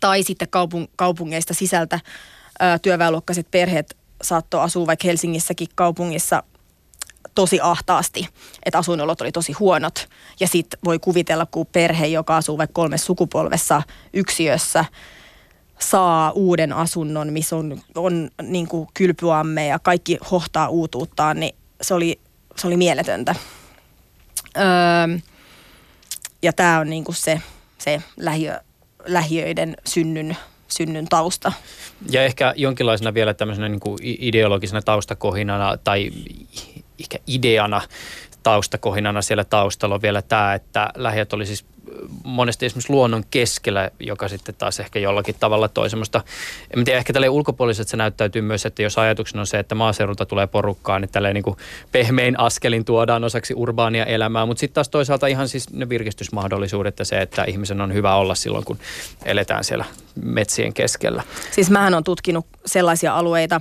[0.00, 2.00] tai sitten kaupung- kaupungeista sisältä.
[2.82, 6.42] Työväenluokkaiset perheet saattoi asua vaikka Helsingissäkin kaupungissa
[7.34, 8.28] tosi ahtaasti,
[8.64, 10.08] että asuinolot oli tosi huonot.
[10.40, 14.84] Ja sitten voi kuvitella, kun perhe, joka asuu vaikka kolmessa sukupolvessa yksiössä–
[15.78, 21.94] saa uuden asunnon, missä on, on niin kuin kylpyamme ja kaikki hohtaa uutuuttaan, niin se
[21.94, 22.20] oli,
[22.56, 23.34] se oli mieletöntä.
[24.56, 25.18] Öö,
[26.42, 27.40] ja tämä on niin kuin se,
[27.78, 28.60] se lähiö,
[29.06, 30.36] lähiöiden synnyn,
[30.68, 31.52] synnyn tausta.
[32.10, 36.10] Ja ehkä jonkinlaisena vielä tämmöisenä niin kuin ideologisena taustakohinana tai
[37.00, 37.82] ehkä ideana
[38.42, 41.64] taustakohinana siellä taustalla on vielä tämä, että lähiöt oli siis
[42.24, 46.24] monesti esimerkiksi luonnon keskellä, joka sitten taas ehkä jollakin tavalla toi semmoista,
[46.76, 50.26] en tiedä, ehkä tälle ulkopuoliset se näyttäytyy myös, että jos ajatuksena on se, että maaseudulta
[50.26, 51.56] tulee porukkaa, niin tälleen niin kuin
[51.92, 57.04] pehmein askelin tuodaan osaksi urbaania elämää, mutta sitten taas toisaalta ihan siis ne virkistysmahdollisuudet ja
[57.04, 58.78] se, että ihmisen on hyvä olla silloin, kun
[59.24, 59.84] eletään siellä
[60.24, 61.22] metsien keskellä.
[61.50, 63.60] Siis mähän on tutkinut sellaisia alueita,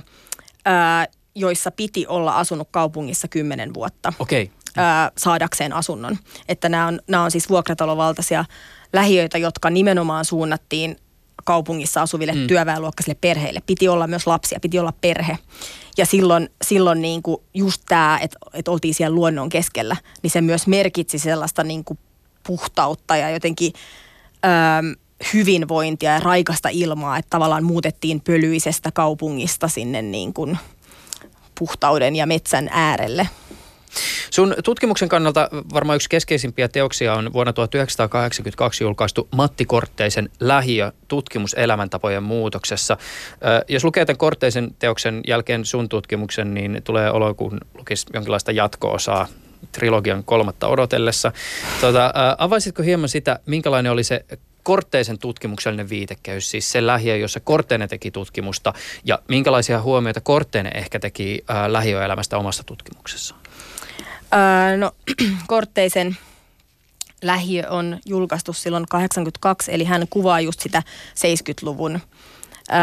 [0.64, 4.12] ää, joissa piti olla asunut kaupungissa kymmenen vuotta.
[4.18, 4.42] Okei.
[4.42, 6.18] Okay ää, saadakseen asunnon.
[6.48, 8.44] Että nämä on, nämä on siis vuokratalovaltaisia
[8.92, 10.96] lähiöitä, jotka nimenomaan suunnattiin
[11.44, 12.46] kaupungissa asuville mm.
[12.46, 13.60] työväenluokkaisille perheille.
[13.66, 15.38] Piti olla myös lapsia, piti olla perhe.
[15.98, 20.40] Ja silloin, silloin niin kuin just tämä, että, että oltiin siellä luonnon keskellä, niin se
[20.40, 21.98] myös merkitsi sellaista niin kuin
[22.46, 23.72] puhtautta ja jotenkin
[24.44, 24.94] äm,
[25.34, 30.58] hyvinvointia ja raikasta ilmaa, että tavallaan muutettiin pölyisestä kaupungista sinne niin kuin
[31.58, 33.28] puhtauden ja metsän äärelle.
[34.30, 41.54] Sun tutkimuksen kannalta varmaan yksi keskeisimpiä teoksia on vuonna 1982 julkaistu Matti Kortteisen lähiö tutkimus
[41.54, 42.96] elämäntapojen muutoksessa.
[43.68, 49.28] Jos lukee tämän Kortteisen teoksen jälkeen sun tutkimuksen, niin tulee olo, kun lukisi jonkinlaista jatko-osaa
[49.72, 51.32] trilogian kolmatta odotellessa.
[51.80, 54.24] Tuota, avaisitko hieman sitä, minkälainen oli se
[54.62, 58.72] Kortteisen tutkimuksellinen viitekehys, siis se lähiö, jossa Kortteinen teki tutkimusta,
[59.04, 63.40] ja minkälaisia huomioita Kortteinen ehkä teki lähiöelämästä omassa tutkimuksessaan?
[64.76, 64.92] No,
[65.46, 66.16] Kortteisen
[67.22, 70.82] lähiö on julkaistu silloin 82, eli hän kuvaa just sitä
[71.18, 72.00] 70-luvun
[72.72, 72.78] öö,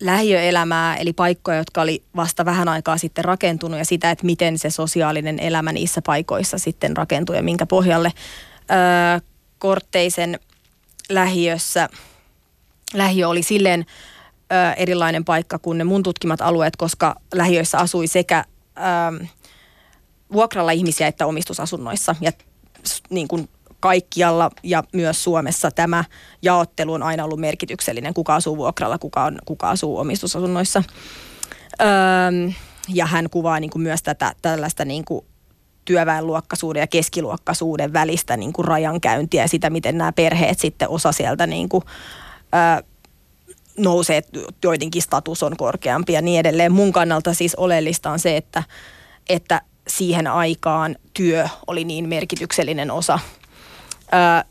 [0.00, 4.70] lähiöelämää, eli paikkoja, jotka oli vasta vähän aikaa sitten rakentunut ja sitä, että miten se
[4.70, 8.12] sosiaalinen elämä niissä paikoissa sitten rakentuu ja minkä pohjalle.
[8.70, 9.20] Öö,
[9.58, 10.40] Kortteisen
[11.08, 11.88] lähiössä,
[12.94, 13.86] lähiö oli silleen
[14.76, 18.44] erilainen paikka kuin ne mun tutkimat alueet, koska lähiöissä asui sekä
[20.32, 22.16] vuokralla ihmisiä että omistusasunnoissa.
[22.20, 22.32] Ja
[23.10, 23.48] niin kuin
[23.80, 26.04] kaikkialla ja myös Suomessa tämä
[26.42, 30.82] jaottelu on aina ollut merkityksellinen, kuka asuu vuokralla, kuka, on, kuka asuu omistusasunnoissa.
[31.80, 31.86] Öö,
[32.88, 35.24] ja hän kuvaa niin kuin myös tätä tällaista niin kuin
[35.84, 41.46] työväenluokkaisuuden ja keskiluokkaisuuden välistä niin kuin rajankäyntiä ja sitä, miten nämä perheet sitten osa sieltä
[41.46, 41.84] niin kuin,
[42.54, 42.82] öö,
[43.78, 44.22] nousee,
[44.64, 46.72] joidenkin status on korkeampi ja niin edelleen.
[46.72, 48.62] Mun kannalta siis oleellista on se, että,
[49.28, 53.18] että siihen aikaan työ oli niin merkityksellinen osa
[53.98, 54.44] ö,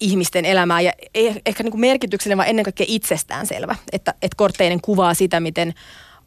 [0.00, 3.76] ihmisten elämää ja e- ehkä niin kuin merkityksellinen, vaan ennen kaikkea itsestäänselvä.
[3.92, 5.74] Että, että Kortteinen kuvaa sitä, miten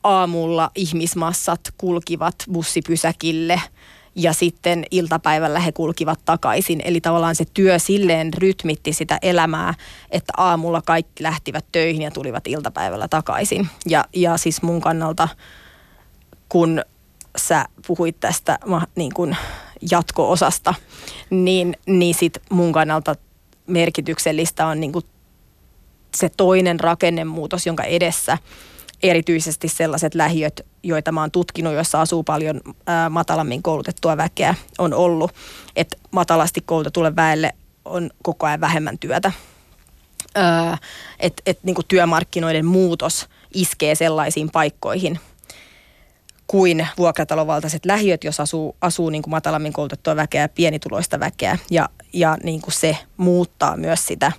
[0.04, 3.62] aamulla ihmismassat kulkivat bussipysäkille
[4.16, 6.82] ja sitten iltapäivällä he kulkivat takaisin.
[6.86, 9.74] Eli tavallaan se työ silleen rytmitti sitä elämää,
[10.12, 13.70] että aamulla kaikki lähtivät töihin ja tulivat iltapäivällä takaisin.
[13.86, 15.28] Ja, ja siis mun kannalta,
[16.50, 16.82] kun
[17.38, 18.60] sä puhuit tästä
[18.96, 19.38] niin kuin
[19.92, 20.74] jatko-osasta,
[21.30, 23.16] niin, niin sit mun kannalta
[23.68, 25.06] merkityksellistä on niin kuin
[26.16, 28.38] se toinen rakennemuutos, jonka edessä
[29.04, 32.62] erityisesti sellaiset lähiöt, joita mä oon tutkinut, joissa asuu paljon
[33.10, 35.32] matalammin koulutettua väkeä, on ollut,
[35.76, 37.54] että matalasti koulutetulle väelle
[37.86, 39.32] on koko ajan vähemmän työtä.
[41.20, 45.20] Että et, niin työmarkkinoiden muutos iskee sellaisiin paikkoihin,
[46.50, 51.58] kuin vuokratalovaltaiset lähiöt, jos asuu, asuu niin kuin matalammin koulutettua väkeä, pienituloista väkeä.
[51.70, 54.32] Ja, ja niin kuin se muuttaa myös sitä,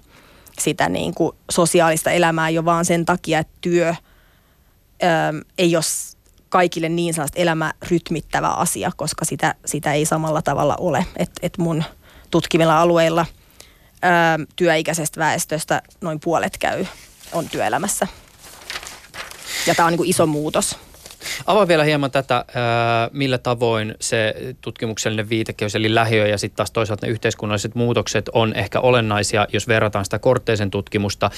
[0.59, 5.85] sitä niin kuin sosiaalista elämää jo vaan sen takia, että työ äm, ei ole
[6.49, 11.07] kaikille niin sellaista elämää rytmittävä asia, koska sitä, sitä ei samalla tavalla ole.
[11.17, 11.85] Että et mun
[12.31, 13.27] tutkivilla alueilla
[14.05, 16.87] äm, työikäisestä väestöstä noin puolet käy,
[17.33, 18.07] on työelämässä.
[19.67, 20.90] Ja tämä on niin kuin iso muutos.
[21.47, 22.45] Avaa vielä hieman tätä,
[23.13, 28.55] millä tavoin se tutkimuksellinen viitekehys, eli lähiö ja sitten taas toisaalta ne yhteiskunnalliset muutokset on
[28.55, 31.31] ehkä olennaisia, jos verrataan sitä kortteisen tutkimusta.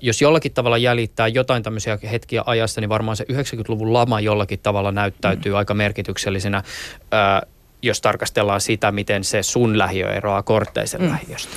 [0.00, 4.92] Jos jollakin tavalla jäljittää jotain tämmöisiä hetkiä ajassa, niin varmaan se 90-luvun lama jollakin tavalla
[4.92, 5.58] näyttäytyy mm.
[5.58, 6.62] aika merkityksellisenä
[7.82, 11.10] jos tarkastellaan sitä, miten se sun lähiö eroaa kortteisen mm.
[11.10, 11.56] lähiöstä.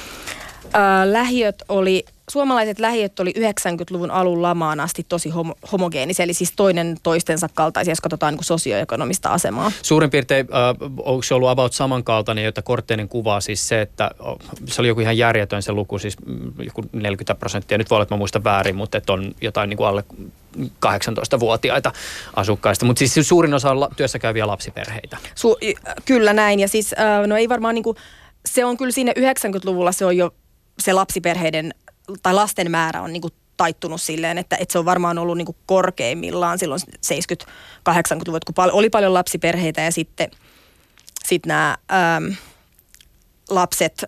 [0.75, 6.53] Äh, lähiöt oli suomalaiset lähiöt oli 90-luvun alun lamaan asti tosi homo- homogeenisia, eli siis
[6.55, 9.71] toinen toistensa kaltaisia, jos katsotaan niin sosioekonomista asemaa.
[9.81, 14.11] Suurin piirtein, äh, onko se ollut about samankaltainen, jota Kortteinen kuvaa siis se, että
[14.65, 18.03] se oli joku ihan järjetön se luku, siis mm, joku 40 prosenttia, nyt voi olla,
[18.03, 20.03] että mä muistan väärin, mutta että on jotain niin kuin alle
[20.85, 21.91] 18-vuotiaita
[22.35, 25.17] asukkaista, mutta siis suurin osa on työssä käyviä lapsiperheitä.
[25.23, 27.97] Su- kyllä näin, ja siis äh, no ei varmaan niin kuin,
[28.45, 30.31] se on kyllä siinä 90-luvulla se on jo
[30.79, 31.73] se lapsiperheiden
[32.23, 35.45] tai lasten määrä on niin kuin taittunut silleen, että, että se on varmaan ollut niin
[35.45, 40.31] kuin korkeimmillaan silloin 70-80-luvut, kun pal- oli paljon lapsiperheitä ja sitten
[41.25, 41.77] sit nämä
[42.17, 42.35] äm,
[43.49, 44.03] lapset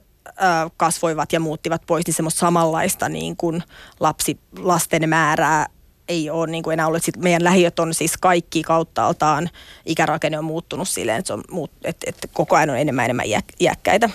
[0.77, 3.63] kasvoivat ja muuttivat pois, niin semmoista samanlaista niin kuin
[3.99, 5.65] lapsi, lasten määrää
[6.07, 7.03] ei ole niin kuin enää ollut.
[7.03, 9.49] Sitten meidän lähiöt on siis kaikki kauttaaltaan,
[9.86, 13.25] ikärakenne on muuttunut silleen, että, se on muut, että, että koko ajan on enemmän enemmän
[13.60, 14.10] iäkkäitä.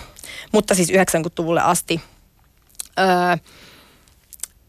[0.51, 2.01] Mutta siis 90-luvulle asti
[2.99, 3.37] öö,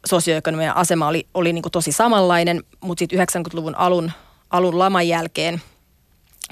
[0.07, 4.13] sosioekonominen asema oli, oli niin kuin tosi samanlainen, mutta sitten 90-luvun alun,
[4.51, 5.63] alun laman jälkeen–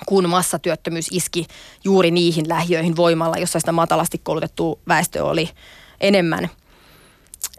[0.07, 1.47] kun massatyöttömyys iski
[1.85, 5.51] juuri niihin lähiöihin voimalla, jossa sitä matalasti koulutettua väestöä oli
[6.01, 6.51] enemmän,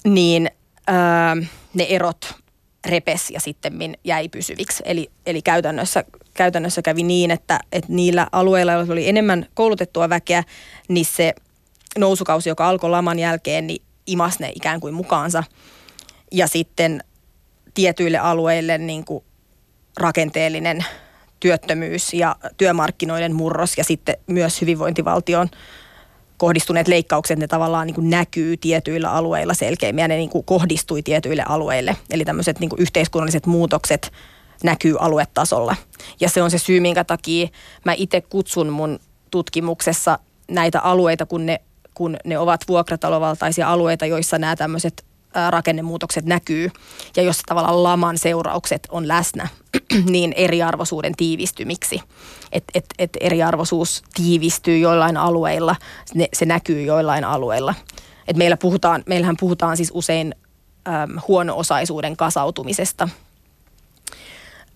[0.06, 0.52] niin
[0.90, 2.36] öö, ne erot
[2.86, 4.84] repes ja sitten jäi pysyviksi.
[4.86, 6.04] Eli, eli käytännössä,
[6.34, 10.44] käytännössä kävi niin, että, että niillä alueilla, joilla oli enemmän koulutettua väkeä,
[10.88, 11.34] niin se
[11.98, 15.44] nousukausi, joka alkoi laman jälkeen, niin imas ne ikään kuin mukaansa.
[16.34, 17.04] Ja sitten
[17.74, 19.24] tietyille alueille niin kuin
[19.98, 20.86] rakenteellinen
[21.40, 25.50] työttömyys ja työmarkkinoiden murros ja sitten myös hyvinvointivaltion
[26.38, 31.02] kohdistuneet leikkaukset, ne tavallaan niin kuin näkyy tietyillä alueilla selkeämmin ja ne niin kuin kohdistui
[31.02, 31.98] tietyille alueille.
[32.10, 34.12] Eli tämmöiset niin kuin yhteiskunnalliset muutokset
[34.64, 35.76] näkyy aluetasolla.
[36.20, 37.48] Ja se on se syy, minkä takia
[37.86, 39.00] mä itse kutsun mun
[39.32, 40.20] tutkimuksessa
[40.52, 41.62] näitä alueita, kun ne,
[41.94, 45.06] kun ne ovat vuokratalovaltaisia alueita, joissa nämä tämmöiset
[45.50, 46.72] rakennemuutokset näkyy
[47.16, 49.48] ja jossa tavallaan laman seuraukset on läsnä,
[50.10, 52.02] niin eriarvoisuuden tiivistymiksi.
[52.52, 55.76] Että et, et eriarvoisuus tiivistyy joillain alueilla,
[56.14, 57.76] ne, se näkyy joillain alueilla.
[58.28, 60.36] Et meillä puhutaan, meillähän puhutaan siis usein
[60.88, 63.10] äm, huono-osaisuuden kasautumisesta.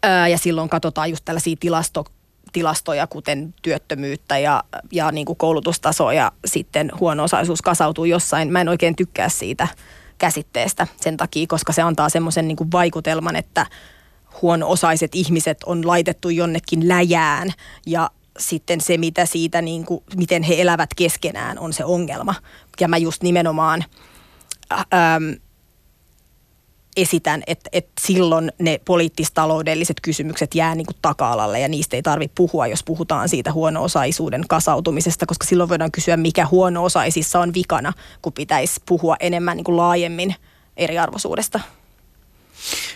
[0.04, 2.06] Ää, ja silloin katsotaan just tällaisia tilasto,
[2.54, 8.52] tilastoja, kuten työttömyyttä ja, ja niin kuin koulutustasoa ja sitten huono-osaisuus kasautuu jossain.
[8.52, 9.68] Mä en oikein tykkää siitä
[10.18, 13.66] käsitteestä sen takia, koska se antaa semmoisen niin vaikutelman, että
[14.42, 17.54] huono-osaiset ihmiset on laitettu jonnekin läjään
[17.86, 22.36] ja sitten se, mitä siitä, niin kuin, miten he elävät keskenään, on se ongelma.
[22.80, 23.84] Ja mä just nimenomaan
[24.72, 25.24] ähm,
[26.98, 32.36] esitän, että, että silloin ne poliittistaloudelliset kysymykset jää niin kuin taka-alalle ja niistä ei tarvitse
[32.36, 38.34] puhua, jos puhutaan siitä huono-osaisuuden kasautumisesta, koska silloin voidaan kysyä, mikä huono-osaisissa on vikana, kun
[38.34, 40.36] pitäisi puhua enemmän niin kuin laajemmin
[40.78, 41.60] eriarvoisuudesta.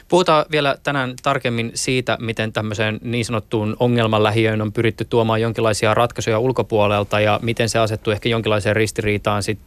[0.08, 6.40] Puhutaan vielä tänään tarkemmin siitä, miten tämmöiseen niin sanottuun ongelmalähiöön on pyritty tuomaan jonkinlaisia ratkaisuja
[6.40, 9.60] ulkopuolelta ja miten se asettuu ehkä jonkinlaiseen ristiriitaan sit,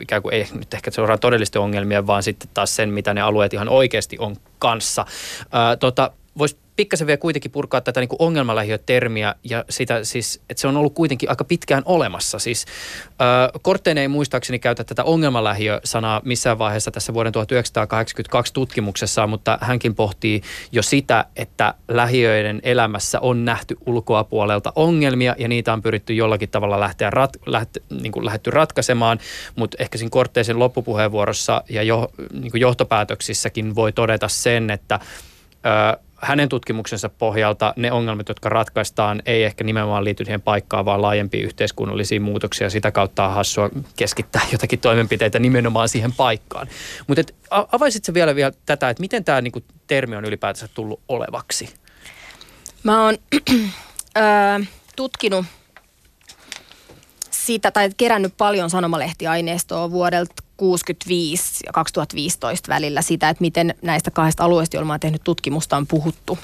[0.00, 3.54] ikään kuin ei nyt ehkä seuraan todellisten ongelmien, vaan sitten taas sen, mitä ne alueet
[3.54, 5.06] ihan oikeasti on kanssa.
[5.52, 10.68] Ää, tota, Voisi pikkasen vielä kuitenkin purkaa tätä niin ongelmalähiötermiä ja sitä siis, että se
[10.68, 12.38] on ollut kuitenkin aika pitkään olemassa.
[12.38, 12.66] Siis
[13.04, 19.94] äh, Kortteen ei muistaakseni käytä tätä ongelmalähiö-sanaa missään vaiheessa tässä vuoden 1982 tutkimuksessa, mutta hänkin
[19.94, 20.40] pohtii
[20.72, 26.48] jo sitä, että lähiöiden elämässä on nähty ulkoa puolelta ongelmia ja niitä on pyritty jollakin
[26.48, 29.18] tavalla lähteä rat, läht, niin kuin lähdetty ratkaisemaan,
[29.56, 35.00] mutta ehkä siinä Kortteisen loppupuheenvuorossa ja jo, niin kuin johtopäätöksissäkin voi todeta sen, että
[36.22, 41.44] hänen tutkimuksensa pohjalta ne ongelmat, jotka ratkaistaan, ei ehkä nimenomaan liity siihen paikkaan, vaan laajempiin
[41.44, 42.70] yhteiskunnallisiin muutoksiin.
[42.70, 46.68] Sitä kautta on hassua keskittää jotakin toimenpiteitä nimenomaan siihen paikkaan.
[47.06, 51.74] Mutta avaisitko vielä, vielä tätä, että miten tämä niinku, termi on ylipäätänsä tullut olevaksi?
[52.82, 53.18] Mä oon
[54.16, 55.46] äh, tutkinut
[57.50, 64.44] siitä, tai kerännyt paljon sanomalehtiaineistoa vuodelta 1965 ja 2015 välillä sitä, että miten näistä kahdesta
[64.44, 66.38] alueesta, joilla mä tehnyt tutkimusta, on puhuttu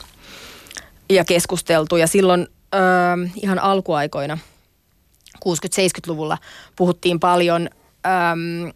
[1.11, 1.97] ja keskusteltu.
[1.97, 2.79] Ja silloin ö,
[3.43, 4.39] ihan alkuaikoina,
[5.37, 6.39] 60-70-luvulla,
[6.77, 8.73] puhuttiin paljon ö,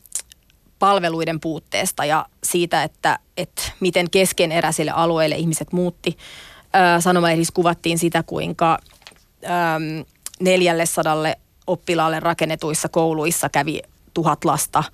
[0.79, 6.19] palveluiden puutteesta ja siitä, että, että miten keskeneräisille alueille ihmiset muutti.
[7.01, 8.79] Sanomalehdissä kuvattiin sitä, kuinka
[9.45, 9.49] ö,
[10.40, 11.37] neljälle sadalle
[11.73, 13.83] oppilaalle rakennetuissa kouluissa kävi
[14.15, 14.85] tuhat lasta–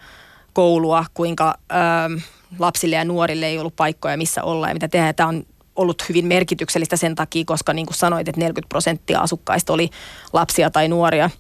[0.57, 2.21] koulua, kuinka ö,
[2.59, 5.13] lapsille ja nuorille ei ollut paikkoja, missä olla ja mitä tehdä.
[5.13, 9.73] Tämä on ollut hyvin merkityksellistä sen takia, koska niin kuin sanoit, että 40 prosenttia asukkaista
[9.73, 9.91] oli
[10.33, 11.31] lapsia tai nuoria.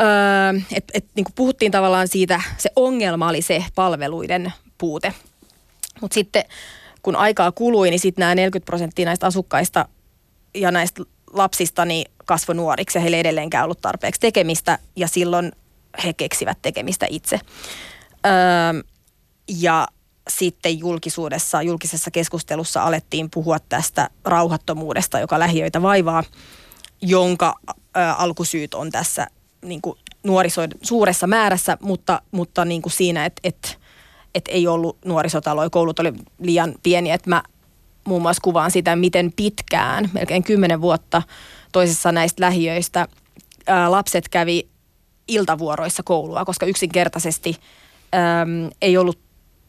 [0.00, 5.14] Öö, et, et, niin kuin puhuttiin tavallaan siitä, se ongelma oli se palveluiden puute.
[6.00, 6.44] Mutta sitten
[7.02, 9.88] kun aikaa kului, niin sitten nämä 40 prosenttia näistä asukkaista
[10.54, 11.02] ja näistä
[11.32, 14.78] lapsista niin kasvoi nuoriksi ja heillä ei edelleenkään ollut tarpeeksi tekemistä.
[14.96, 15.52] Ja silloin
[16.04, 17.40] he keksivät tekemistä itse.
[18.26, 18.82] Öö,
[19.48, 19.88] ja
[20.28, 26.24] sitten julkisuudessa, julkisessa keskustelussa alettiin puhua tästä rauhattomuudesta, joka lähiöitä vaivaa,
[27.02, 27.74] jonka ö,
[28.18, 29.26] alkusyyt on tässä
[29.64, 33.78] niin kuin nuorisoiden suuressa määrässä, mutta, mutta niin kuin siinä, että et,
[34.34, 37.42] et ei ollut nuorisotaloja, koulut oli liian pieniä, että mä
[38.10, 41.22] muun muassa kuvaan sitä, miten pitkään, melkein kymmenen vuotta
[41.72, 43.08] toisessa näistä lähiöistä
[43.66, 44.68] ää, lapset kävi
[45.28, 47.56] iltavuoroissa koulua, koska yksinkertaisesti
[48.14, 49.18] äm, ei ollut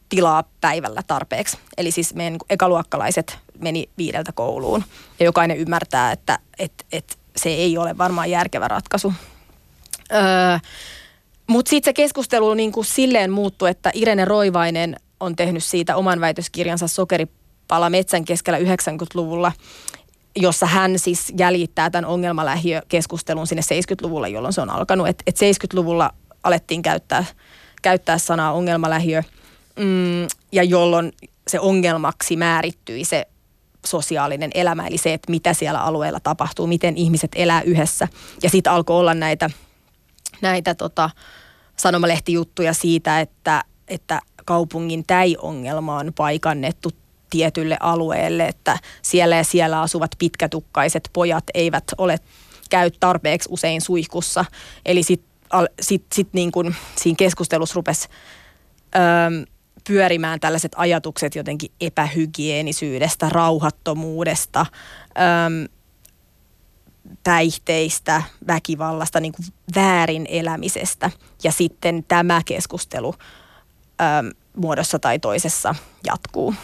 [0.08, 1.58] tilaa päivällä tarpeeksi.
[1.76, 4.84] Eli siis meidän ekaluokkalaiset meni viideltä kouluun
[5.18, 9.12] ja jokainen ymmärtää, että et, et se ei ole varmaan järkevä ratkaisu.
[10.12, 10.58] Öö,
[11.46, 16.20] Mutta sitten se keskustelu niin kuin silleen muuttui, että Irene Roivainen on tehnyt siitä oman
[16.20, 16.88] väitöskirjansa
[17.72, 19.52] Sokeripala metsän keskellä 90-luvulla,
[20.36, 25.08] jossa hän siis jäljittää tämän ongelmalähiökeskustelun sinne 70-luvulle, jolloin se on alkanut.
[25.08, 26.10] Et, et 70-luvulla
[26.42, 27.24] alettiin käyttää,
[27.82, 29.22] käyttää sanaa ongelmalähiö,
[29.78, 31.12] mm, ja jolloin
[31.48, 33.26] se ongelmaksi määrittyi se
[33.86, 38.08] sosiaalinen elämä, eli se, että mitä siellä alueella tapahtuu, miten ihmiset elää yhdessä.
[38.42, 39.50] Ja sitten alkoi olla näitä,
[40.40, 41.10] näitä tota,
[41.76, 46.90] sanomalehtijuttuja siitä, että, että kaupungin täi-ongelma on paikannettu
[47.32, 52.18] tietylle alueelle, että siellä ja siellä asuvat pitkätukkaiset pojat eivät ole
[52.70, 54.44] käy tarpeeksi usein suihkussa.
[54.86, 55.32] Eli sitten
[55.80, 58.08] sit, sit niin kun siinä keskustelussa rupesi
[59.86, 65.68] pyörimään tällaiset ajatukset jotenkin epähygienisyydestä, rauhattomuudesta, äm,
[67.24, 71.10] päihteistä, väkivallasta, niin kuin väärin elämisestä.
[71.44, 73.14] Ja sitten tämä keskustelu
[74.00, 75.74] äm, muodossa tai toisessa
[76.06, 76.54] jatkuu.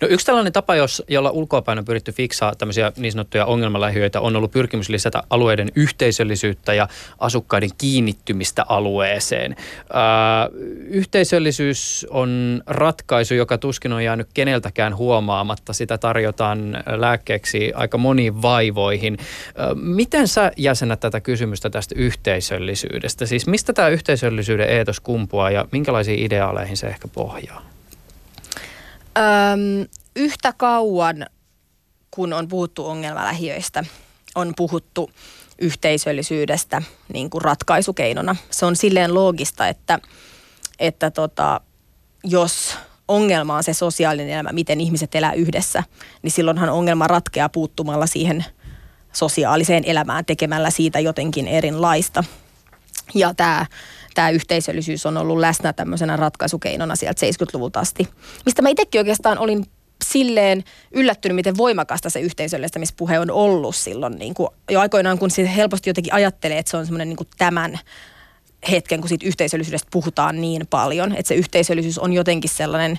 [0.00, 4.36] No yksi tällainen tapa, jos, jolla ulkoapäin on pyritty fiksaa tämmöisiä niin sanottuja ongelmalähiöitä, on
[4.36, 6.88] ollut pyrkimys lisätä alueiden yhteisöllisyyttä ja
[7.18, 9.56] asukkaiden kiinnittymistä alueeseen.
[9.92, 10.48] Ää,
[10.88, 15.72] yhteisöllisyys on ratkaisu, joka tuskin on jäänyt keneltäkään huomaamatta.
[15.72, 19.18] Sitä tarjotaan lääkkeeksi aika moniin vaivoihin.
[19.56, 23.26] Ää, miten sä jäsenät tätä kysymystä tästä yhteisöllisyydestä?
[23.26, 27.79] Siis mistä tämä yhteisöllisyyden eetos kumpuaa ja minkälaisiin ideaaleihin se ehkä pohjaa?
[29.20, 31.26] Öm, yhtä kauan,
[32.10, 33.84] kun on puhuttu ongelmalähiöistä,
[34.34, 35.10] on puhuttu
[35.58, 38.36] yhteisöllisyydestä niin kuin ratkaisukeinona.
[38.50, 39.98] Se on silleen loogista, että,
[40.78, 41.60] että tota,
[42.24, 42.76] jos
[43.08, 45.84] ongelma on se sosiaalinen elämä, miten ihmiset elää yhdessä,
[46.22, 48.44] niin silloinhan ongelma ratkeaa puuttumalla siihen
[49.12, 52.24] sosiaaliseen elämään tekemällä siitä jotenkin erilaista.
[53.14, 53.66] Ja tämä
[54.14, 58.08] tämä yhteisöllisyys on ollut läsnä tämmöisenä ratkaisukeinona sieltä 70-luvulta asti.
[58.44, 59.66] Mistä mä itsekin oikeastaan olin
[60.04, 64.16] silleen yllättynyt, miten voimakasta se yhteisöllistämispuhe on ollut silloin.
[64.18, 67.78] Niin kuin jo aikoinaan, kun se helposti jotenkin ajattelee, että se on semmoinen niin tämän
[68.70, 71.12] hetken, kun siitä yhteisöllisyydestä puhutaan niin paljon.
[71.12, 72.98] Että se yhteisöllisyys on jotenkin sellainen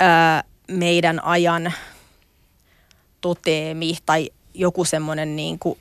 [0.00, 1.72] ää, meidän ajan
[3.20, 5.78] toteemi tai joku semmoinen niin kuin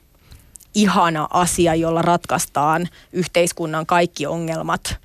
[0.78, 4.95] ihana asia, jolla ratkaistaan yhteiskunnan kaikki ongelmat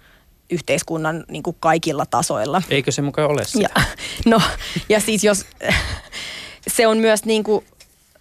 [0.50, 2.62] yhteiskunnan niin kuin kaikilla tasoilla.
[2.70, 3.70] Eikö se mukaan ole sitä?
[3.76, 3.82] Ja,
[4.26, 4.40] no,
[4.88, 5.46] ja siis jos
[6.66, 7.64] se on myös niin kuin,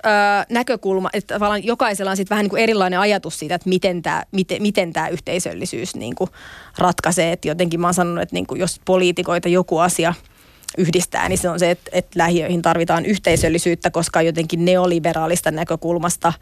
[0.05, 0.09] ö,
[0.49, 4.23] näkökulma, että tavallaan jokaisella on sitten vähän niin kuin erilainen ajatus siitä, että miten tämä
[4.31, 6.29] miten, miten tämä yhteisöllisyys niin kuin
[6.77, 7.31] ratkaisee.
[7.31, 10.13] Että jotenkin mä oon sanonut, että niin kuin jos poliitikoita joku asia
[10.77, 16.33] yhdistää, niin se on se, että, että lähiöihin tarvitaan yhteisöllisyyttä, koska jotenkin neoliberaalista näkökulmasta–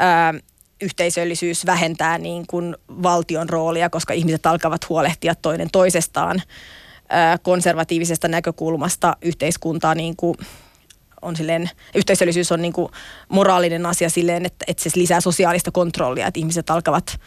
[0.00, 0.34] ää,
[0.80, 6.42] yhteisöllisyys vähentää niin kuin valtion roolia, koska ihmiset alkavat huolehtia toinen toisestaan
[7.08, 10.36] ää, konservatiivisesta näkökulmasta yhteiskuntaa niin kuin
[11.22, 12.92] on silleen, yhteisöllisyys on niin kuin
[13.28, 17.20] moraalinen asia silleen, että, että se lisää sosiaalista kontrollia, että ihmiset alkavat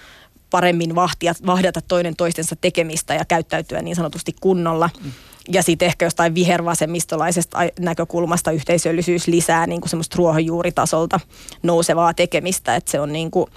[0.49, 4.89] paremmin vahtia, vahdata toinen toistensa tekemistä ja käyttäytyä niin sanotusti kunnolla.
[5.03, 5.11] Mm
[5.49, 11.19] ja sitten ehkä jostain vihervasemmistolaisesta näkökulmasta yhteisöllisyys lisää niin kuin semmoista ruohonjuuritasolta
[11.63, 13.47] nousevaa tekemistä, että se on niin kuin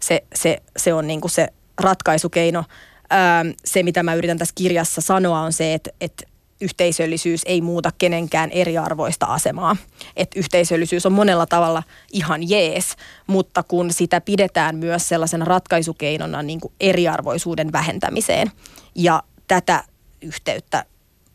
[0.00, 1.48] se, se, se, on niin kuin se
[1.80, 2.64] ratkaisukeino.
[3.10, 6.24] Ää, se, mitä mä yritän tässä kirjassa sanoa, on se, että, että
[6.60, 9.76] yhteisöllisyys ei muuta kenenkään eriarvoista asemaa.
[10.16, 11.82] Että yhteisöllisyys on monella tavalla
[12.12, 18.50] ihan jees, mutta kun sitä pidetään myös sellaisena ratkaisukeinona niin kuin eriarvoisuuden vähentämiseen
[18.94, 19.84] ja tätä
[20.20, 20.84] yhteyttä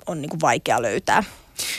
[0.07, 1.23] on niin kuin vaikea löytää.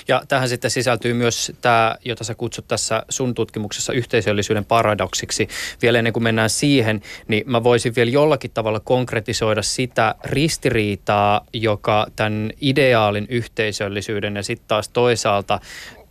[0.09, 5.49] Ja tähän sitten sisältyy myös tämä, jota sä kutsut tässä sun tutkimuksessa yhteisöllisyyden paradoksiksi.
[5.83, 12.07] Vielä ennen kuin mennään siihen, niin mä voisin vielä jollakin tavalla konkretisoida sitä ristiriitaa, joka
[12.17, 15.61] tämän ideaalin yhteisöllisyyden ja sitten taas toisaalta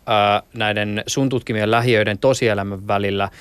[0.05, 3.29] ää, näiden sun tutkimien lähiöiden tosielämän välillä–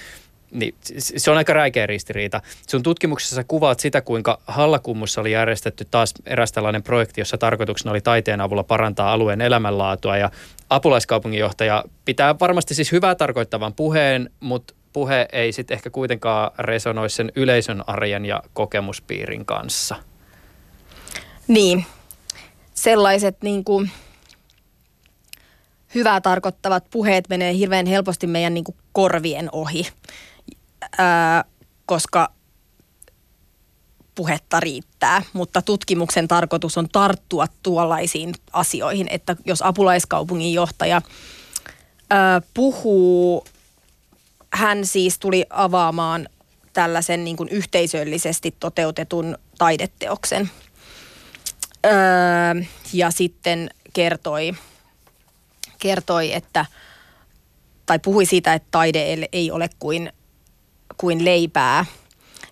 [0.57, 2.41] niin, se on aika räikeä ristiriita.
[2.69, 8.01] Sun tutkimuksessa kuvaat sitä, kuinka Hallakummussa oli järjestetty taas eräs tällainen projekti, jossa tarkoituksena oli
[8.01, 10.31] taiteen avulla parantaa alueen elämänlaatua ja
[10.71, 17.33] apulaiskaupunginjohtaja pitää varmasti siis hyvää tarkoittavan puheen, mutta puhe ei sitten ehkä kuitenkaan resonoi sen
[17.37, 19.97] yleisön arjen ja kokemuspiirin kanssa.
[21.49, 21.85] Niin,
[22.75, 23.91] sellaiset niin kuin
[25.95, 29.87] hyvää tarkoittavat puheet menee hirveän helposti meidän niin kuin korvien ohi
[30.99, 31.45] ää,
[31.87, 32.33] koska
[34.15, 41.03] puhetta riittää, mutta tutkimuksen tarkoitus on tarttua tuollaisiin asioihin, että jos apulaiskaupungin johtaja
[42.11, 43.45] ää, puhuu,
[44.53, 46.29] hän siis tuli avaamaan
[46.73, 50.51] tällaisen niin kuin yhteisöllisesti toteutetun taideteoksen.
[51.87, 51.93] Öö,
[52.93, 54.53] ja sitten kertoi,
[55.79, 56.67] kertoi, että
[57.87, 60.13] tai puhui siitä, että taide ei ole kuin,
[60.97, 61.85] kuin leipää–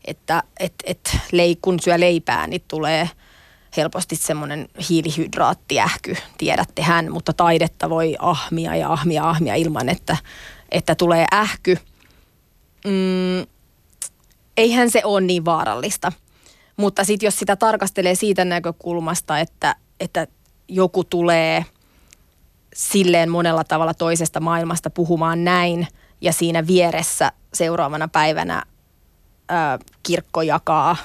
[0.04, 3.10] että et, et lei, kun syö leipää, niin tulee
[3.76, 10.16] helposti semmoinen hiilihydraattiähky, tiedättehän, mutta taidetta voi ahmia ja ahmia ahmia ilman, että,
[10.70, 11.78] että tulee ähky.
[12.84, 13.46] Mm,
[14.56, 16.12] eihän se ole niin vaarallista.
[16.76, 20.26] Mutta sitten jos sitä tarkastelee siitä näkökulmasta, että, että
[20.68, 21.64] joku tulee
[22.74, 25.86] silleen monella tavalla toisesta maailmasta puhumaan näin
[26.20, 28.62] ja siinä vieressä seuraavana päivänä
[29.50, 30.96] ö, kirkko jakaa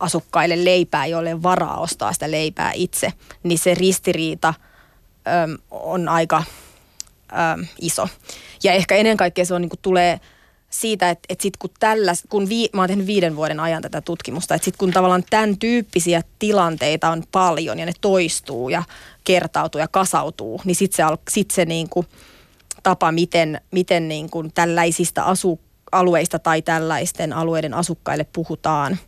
[0.00, 3.12] asukkaille leipää, joille varaa ostaa sitä leipää itse,
[3.42, 4.54] niin se ristiriita
[5.26, 6.42] ö, on aika
[7.32, 8.08] ö, iso.
[8.62, 10.20] Ja ehkä ennen kaikkea se on, niin kuin tulee
[10.70, 14.00] siitä, että, että sit kun tällä, kun vi, mä oon tehnyt viiden vuoden ajan tätä
[14.00, 18.82] tutkimusta, että sitten kun tavallaan tämän tyyppisiä tilanteita on paljon ja ne toistuu ja
[19.24, 22.06] kertautuu ja kasautuu, niin sitten se, sit se niin kuin
[22.82, 25.60] tapa, miten, miten niin kuin tällaisista asu,
[25.92, 28.98] alueista tai tällaisten alueiden asukkaille puhutaan,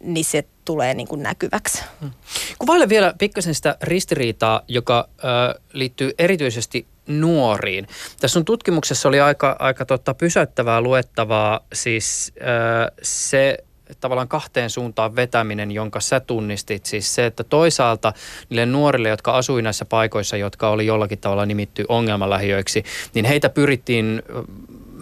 [0.00, 1.82] niin se tulee niin kuin näkyväksi.
[2.00, 2.10] Hmm.
[2.58, 7.86] Kuvaile vielä pikkasen sitä ristiriitaa, joka ö, liittyy erityisesti nuoriin.
[8.20, 13.58] Tässä sun tutkimuksessa oli aika, aika tota, pysäyttävää luettavaa, siis ö, se
[14.00, 16.86] tavallaan kahteen suuntaan vetäminen, jonka sä tunnistit.
[16.86, 18.12] Siis se, että toisaalta
[18.48, 22.84] niille nuorille, jotka asui näissä paikoissa, jotka oli jollakin tavalla nimitty ongelmalähiöiksi,
[23.14, 24.22] niin heitä pyrittiin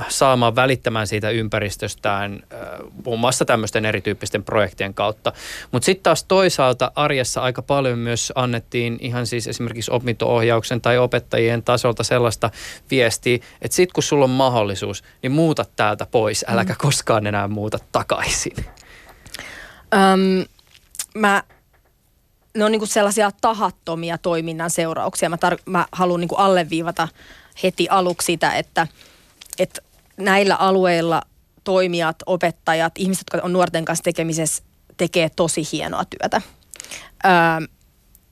[0.09, 2.43] saamaan välittämään siitä ympäristöstään
[3.05, 5.33] muun muassa tämmöisten erityyppisten projektien kautta.
[5.73, 11.63] Mutta sitten taas toisaalta arjessa aika paljon myös annettiin ihan siis esimerkiksi opinto-ohjauksen tai opettajien
[11.63, 12.51] tasolta sellaista
[12.91, 16.79] viestiä, että sitten kun sulla on mahdollisuus, niin muuta täältä pois, äläkä mm.
[16.79, 18.57] koskaan enää muuta takaisin.
[19.95, 20.45] Öm,
[21.15, 21.43] mä
[22.57, 25.29] ne on niinku sellaisia tahattomia toiminnan seurauksia.
[25.29, 27.09] Mä, tar- mä haluan niinku alleviivata
[27.63, 28.87] heti aluksi sitä, että,
[29.59, 29.83] että
[30.17, 31.23] näillä alueilla
[31.65, 34.63] toimijat, opettajat, ihmiset, jotka on nuorten kanssa tekemisessä,
[34.97, 36.43] tekee tosi hienoa työtä.
[37.25, 37.33] Öö,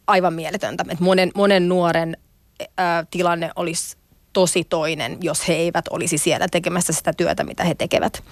[0.06, 0.84] aivan mieletöntä.
[0.90, 2.16] että monen, monen nuoren
[2.60, 3.96] öö, tilanne olisi
[4.32, 8.22] tosi toinen, jos he eivät olisi siellä tekemässä sitä työtä, mitä he tekevät.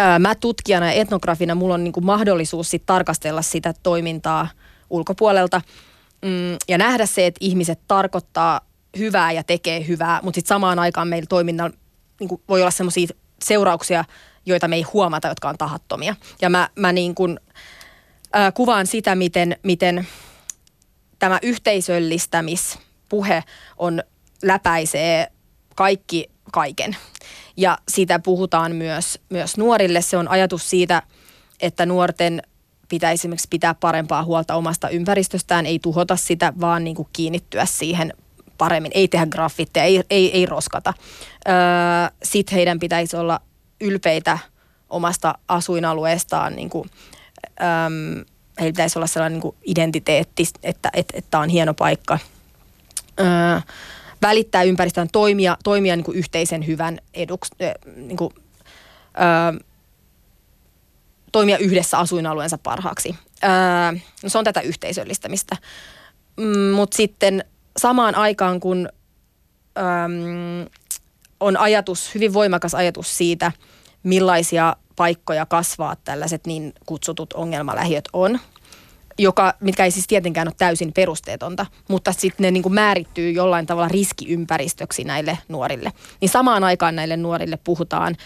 [0.00, 4.48] Öö, mä tutkijana ja etnografina mulla on niinku mahdollisuus sit tarkastella sitä toimintaa
[4.90, 5.60] ulkopuolelta
[6.22, 8.60] mm, ja nähdä se, että ihmiset tarkoittaa
[8.98, 11.76] hyvää ja tekee hyvää, mutta sitten samaan aikaan meillä toiminnalla
[12.20, 13.08] niin kuin voi olla sellaisia
[13.44, 14.04] seurauksia,
[14.46, 16.16] joita me ei huomata, jotka on tahattomia.
[16.42, 17.40] Ja mä, mä niin kuin,
[18.36, 20.06] äh, kuvaan sitä, miten, miten
[21.18, 23.44] tämä yhteisöllistämispuhe
[23.76, 24.02] on
[24.42, 25.32] läpäisee
[25.74, 26.96] kaikki kaiken.
[27.56, 30.02] Ja siitä puhutaan myös, myös nuorille.
[30.02, 31.02] Se on ajatus siitä,
[31.60, 32.42] että nuorten
[32.88, 38.12] pitäisi esimerkiksi pitää parempaa huolta omasta ympäristöstään, ei tuhota sitä, vaan niin kuin kiinnittyä siihen
[38.58, 38.92] paremmin.
[38.94, 40.94] Ei tehdä graffitteja, ei, ei, ei roskata.
[41.48, 41.54] Öö,
[42.22, 43.40] Sitten heidän pitäisi olla
[43.80, 44.38] ylpeitä
[44.90, 46.56] omasta asuinalueestaan.
[46.56, 46.90] Niin kuin,
[47.60, 48.24] öö,
[48.60, 52.18] heillä pitäisi olla sellainen niin kuin identiteetti, että että, että tämä on hieno paikka.
[53.20, 53.60] Öö,
[54.22, 57.50] välittää ympäristöön, toimia, toimia niin kuin yhteisen hyvän eduksi,
[57.96, 58.34] niin kuin,
[59.20, 59.60] öö,
[61.32, 63.14] toimia yhdessä asuinalueensa parhaaksi.
[63.44, 63.50] Öö,
[64.22, 65.56] no se on tätä yhteisöllistämistä.
[66.36, 67.44] Mm, Mutta sitten
[67.76, 68.88] samaan aikaan, kun
[69.78, 70.66] äm,
[71.40, 73.52] on ajatus, hyvin voimakas ajatus siitä,
[74.02, 78.40] millaisia paikkoja kasvaa tällaiset niin kutsutut ongelmalähiöt on,
[79.18, 83.66] joka, mitkä ei siis tietenkään ole täysin perusteetonta, mutta sitten ne niin kuin määrittyy jollain
[83.66, 85.92] tavalla riskiympäristöksi näille nuorille.
[86.20, 88.16] Niin samaan aikaan näille nuorille puhutaan,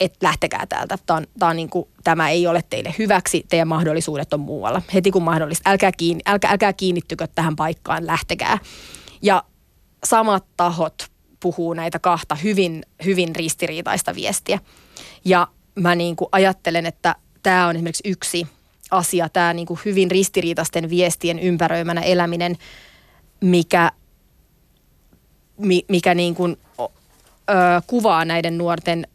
[0.00, 3.68] että lähtekää täältä, tämä, on, tämä, on niin kuin, tämä ei ole teille hyväksi, teidän
[3.68, 4.82] mahdollisuudet on muualla.
[4.94, 8.58] Heti kun mahdollista, älkää, kiinni, älkää, älkää kiinnittykö tähän paikkaan, lähtekää.
[9.22, 9.42] Ja
[10.04, 11.06] samat tahot
[11.40, 14.58] puhuu näitä kahta hyvin, hyvin ristiriitaista viestiä.
[15.24, 18.46] Ja mä niin kuin ajattelen, että tämä on esimerkiksi yksi
[18.90, 22.56] asia, tämä niin kuin hyvin ristiriitaisten viestien ympäröimänä eläminen,
[23.40, 23.92] mikä,
[25.88, 26.84] mikä niin kuin, ö,
[27.86, 29.06] kuvaa näiden nuorten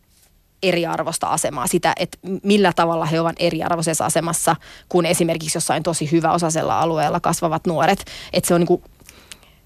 [0.64, 4.55] eriarvosta asemaa, sitä, että millä tavalla he ovat eriarvoisessa asemassa
[4.89, 8.05] kuin esimerkiksi jossain tosi hyväosaisella alueella kasvavat nuoret.
[8.34, 8.84] Että se on niin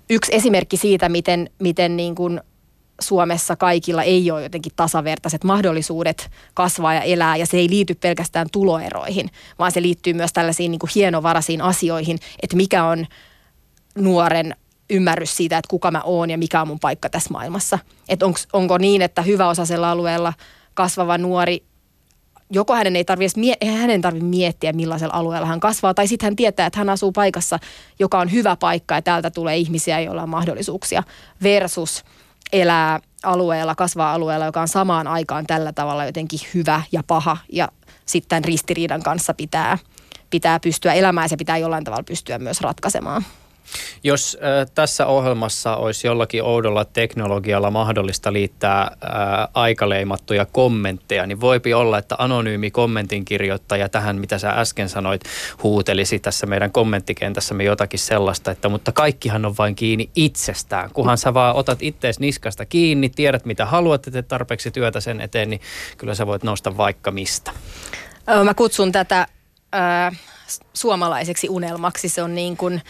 [0.10, 2.42] yksi esimerkki siitä, miten, miten niin kuin
[3.02, 8.48] Suomessa kaikilla ei ole jotenkin tasavertaiset mahdollisuudet kasvaa ja elää, ja se ei liity pelkästään
[8.52, 9.30] tuloeroihin,
[9.60, 13.06] vaan se liittyy myös tällaisiin niin kuin hienovaraisiin asioihin, että mikä on
[13.96, 14.56] nuoren
[14.90, 17.80] ymmärrys siitä, että kuka mä oon ja mikä on mun paikka tässä maailmassa.
[18.10, 20.34] Että onko niin, että hyväosaisella alueella
[20.78, 21.64] kasvava nuori
[22.50, 26.66] joko hänen ei tarvitse, hänen tarvitse miettiä, millaisella alueella hän kasvaa, tai sitten hän tietää,
[26.68, 27.60] että hän asuu paikassa,
[28.00, 31.04] joka on hyvä paikka ja täältä tulee ihmisiä, joilla on mahdollisuuksia,
[31.44, 32.06] versus
[32.54, 37.70] elää alueella, kasvaa alueella, joka on samaan aikaan tällä tavalla jotenkin hyvä ja paha, ja
[38.06, 39.78] sitten ristiriidan kanssa pitää,
[40.30, 43.24] pitää pystyä elämään ja se pitää jollain tavalla pystyä myös ratkaisemaan.
[44.04, 48.90] Jos äh, tässä ohjelmassa olisi jollakin oudolla teknologialla mahdollista liittää äh,
[49.54, 55.22] aikaleimattuja kommentteja, niin voipi olla, että anonyymi kommentin kirjoittaja tähän, mitä sä äsken sanoit,
[55.64, 60.90] huutelisi tässä meidän kommenttikentässämme jotakin sellaista, että mutta kaikkihan on vain kiinni itsestään.
[60.94, 65.50] Kunhan sä vaan otat ittees niskasta kiinni, tiedät mitä haluat, että tarpeeksi työtä sen eteen,
[65.50, 65.62] niin
[65.98, 67.52] kyllä sä voit nousta vaikka mistä.
[68.44, 69.28] Mä kutsun tätä
[69.76, 70.20] äh,
[70.74, 72.10] suomalaiseksi unelmaksi.
[72.10, 72.82] Se on niin kuin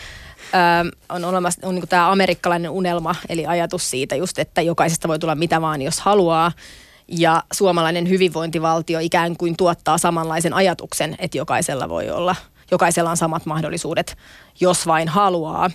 [1.09, 5.35] On olemassa on niin tämä amerikkalainen unelma, eli ajatus siitä just, että jokaisesta voi tulla
[5.35, 6.51] mitä vaan, jos haluaa.
[7.07, 12.35] Ja suomalainen hyvinvointivaltio ikään kuin tuottaa samanlaisen ajatuksen, että jokaisella voi olla,
[12.71, 14.17] jokaisella on samat mahdollisuudet,
[14.59, 15.71] jos vain haluaa.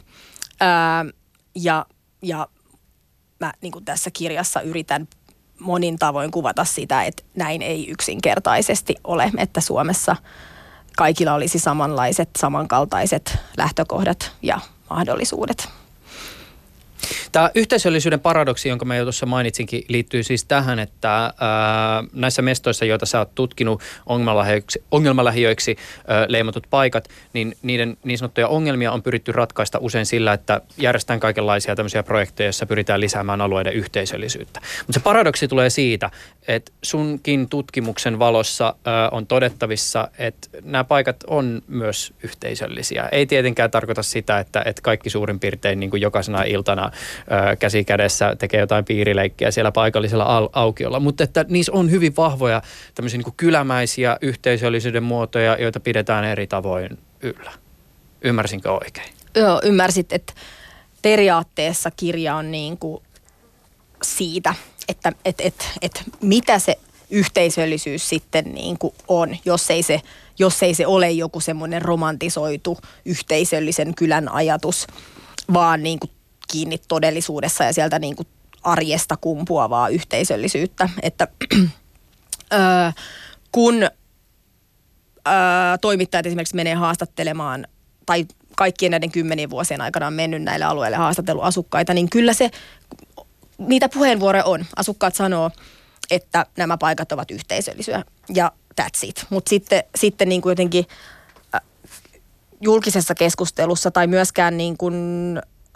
[0.63, 1.13] Öö,
[1.55, 1.87] ja,
[2.23, 2.47] ja
[3.41, 5.09] mä niin kuin tässä kirjassa yritän
[5.59, 10.17] monin tavoin kuvata sitä, että näin ei yksinkertaisesti ole, että Suomessa–
[10.97, 15.69] kaikilla olisi samanlaiset, samankaltaiset lähtökohdat ja mahdollisuudet.
[17.33, 21.33] Tämä yhteisöllisyyden paradoksi, jonka mä jo tuossa mainitsinkin, liittyy siis tähän, että ää,
[22.13, 25.77] näissä mestoissa, joita sä oot tutkinut ongelmalähiöiksi, ongelmalähiöiksi
[26.07, 31.21] ää, leimatut paikat, niin niiden niin sanottuja ongelmia on pyritty ratkaista usein sillä, että järjestetään
[31.21, 34.61] kaikenlaisia tämmöisiä projekteja, joissa pyritään lisäämään alueiden yhteisöllisyyttä.
[34.87, 36.11] Mutta se paradoksi tulee siitä,
[36.49, 43.09] että sunkin tutkimuksen valossa ää, on todettavissa, että nämä paikat on myös yhteisöllisiä.
[43.13, 46.91] Ei tietenkään tarkoita sitä, että, että kaikki suurin piirtein niin kuin jokaisena iltana
[47.59, 51.01] käsi kädessä tekee jotain piirileikkiä siellä paikallisella au- aukiolla.
[51.01, 52.63] Mutta että niissä on hyvin vahvoja
[52.95, 57.53] tämmöisiä niin kylämäisiä yhteisöllisyyden muotoja, joita pidetään eri tavoin yllä.
[58.23, 59.13] Ymmärsinkö oikein?
[59.35, 60.33] Joo, ymmärsit, että
[61.03, 63.03] periaatteessa kirja on niin kuin
[64.03, 64.55] siitä,
[64.89, 66.79] että et, et, et mitä se
[67.11, 70.01] yhteisöllisyys sitten niin kuin on, jos ei se,
[70.39, 74.87] jos ei se ole joku semmoinen romantisoitu yhteisöllisen kylän ajatus,
[75.53, 76.11] vaan niin kuin
[76.53, 78.29] kiinni todellisuudessa ja sieltä niin kuin
[78.63, 80.89] arjesta kumpuavaa yhteisöllisyyttä.
[81.03, 81.29] Että
[82.53, 82.57] ö,
[83.53, 83.89] kun ö,
[85.81, 87.67] toimittajat esimerkiksi menee haastattelemaan
[88.07, 88.27] tai
[88.57, 92.51] kaikkien näiden kymmenien vuosien aikana on mennyt näille alueille haastatellut asukkaita, niin kyllä se,
[93.67, 94.67] niitä puheenvuoroja on.
[94.77, 95.51] Asukkaat sanoo,
[96.11, 98.05] että nämä paikat ovat yhteisöllisiä
[98.35, 99.27] ja that's it.
[99.31, 100.87] Mutta sitten, sitten niin kuin jotenkin
[102.61, 104.95] julkisessa keskustelussa tai myöskään niin kuin,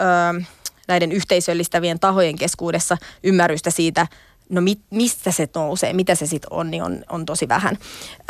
[0.01, 0.45] ö,
[0.89, 4.07] näiden yhteisöllistävien tahojen keskuudessa ymmärrystä siitä,
[4.49, 7.78] no mi, mistä se nousee, mitä se sitten on, niin on, on tosi vähän.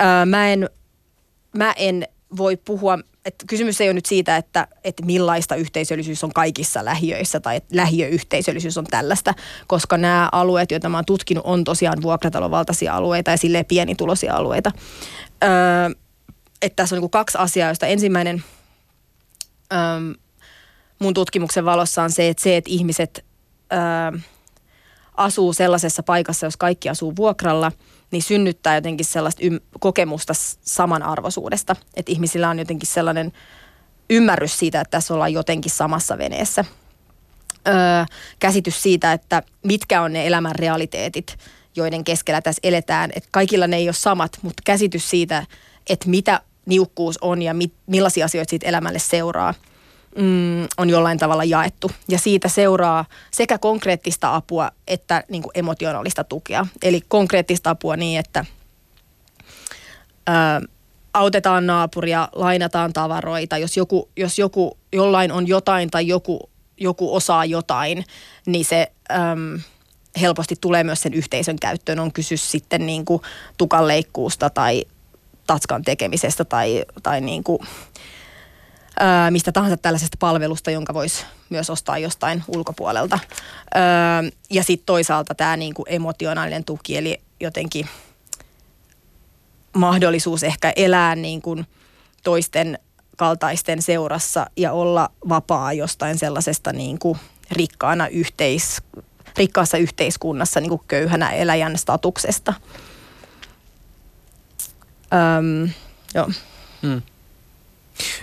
[0.01, 0.71] Öö, mä, en,
[1.57, 6.33] mä en voi puhua, että kysymys ei ole nyt siitä, että, että millaista yhteisöllisyys on
[6.33, 9.35] kaikissa lähiöissä tai että lähiöyhteisöllisyys on tällaista,
[9.67, 14.73] koska nämä alueet, joita mä oon tutkinut, on tosiaan vuokratalovaltaisia alueita ja silleen pienituloisia alueita.
[15.45, 15.51] Öö,
[16.63, 18.45] että tässä on niin kaksi asiaa, joista ensimmäinen
[19.73, 19.79] öö,
[20.99, 23.25] mun tutkimuksen valossa on se, että se, että ihmiset
[23.71, 24.13] ää,
[25.17, 27.73] asuu sellaisessa paikassa, jos kaikki asuu vuokralla,
[28.11, 30.33] niin synnyttää jotenkin sellaista ym- kokemusta
[30.63, 31.77] samanarvoisuudesta.
[31.95, 33.33] Että ihmisillä on jotenkin sellainen
[34.11, 36.65] ymmärrys siitä, että tässä ollaan jotenkin samassa veneessä.
[37.69, 37.75] Öö,
[38.39, 41.39] käsitys siitä, että mitkä on ne elämän realiteetit,
[41.77, 43.11] joiden keskellä tässä eletään.
[43.17, 45.47] Että kaikilla ne ei ole samat, mutta käsitys siitä,
[45.91, 49.55] että mitä niukkuus on ja mit, millaisia asioita siitä elämälle seuraa–
[50.17, 51.91] mm, on jollain tavalla jaettu.
[52.09, 56.67] Ja siitä seuraa sekä konkreettista apua että niin kuin emotionaalista tukea.
[56.83, 58.45] Eli konkreettista apua niin, että
[60.29, 60.33] ö,
[61.15, 63.59] autetaan naapuria, lainataan tavaroita.
[63.59, 68.05] Jos joku, jos joku jollain on jotain tai joku, joku osaa jotain,
[68.47, 68.93] niin se...
[69.11, 69.15] Ö,
[70.21, 71.99] helposti tulee myös sen yhteisön käyttöön.
[71.99, 73.23] On kysy sitten niin kuin
[73.59, 74.85] tukanleikkuusta tai
[75.47, 77.59] tatskan tekemisestä tai, tai niin kuin,
[79.31, 83.19] mistä tahansa tällaisesta palvelusta, jonka voisi myös ostaa jostain ulkopuolelta.
[84.51, 87.89] Ja sitten toisaalta tämä niinku emotionaalinen tuki, eli jotenkin
[89.73, 91.67] mahdollisuus ehkä elää niin kuin
[92.25, 92.79] toisten
[93.17, 97.19] kaltaisten seurassa ja olla vapaa jostain sellaisesta niin kuin
[97.51, 98.83] rikkaana yhteis,
[99.37, 102.55] rikkaassa yhteiskunnassa niin kuin köyhänä eläjän statuksesta.
[105.39, 105.71] Öm,
[106.15, 106.31] joo.
[106.83, 107.03] Hmm.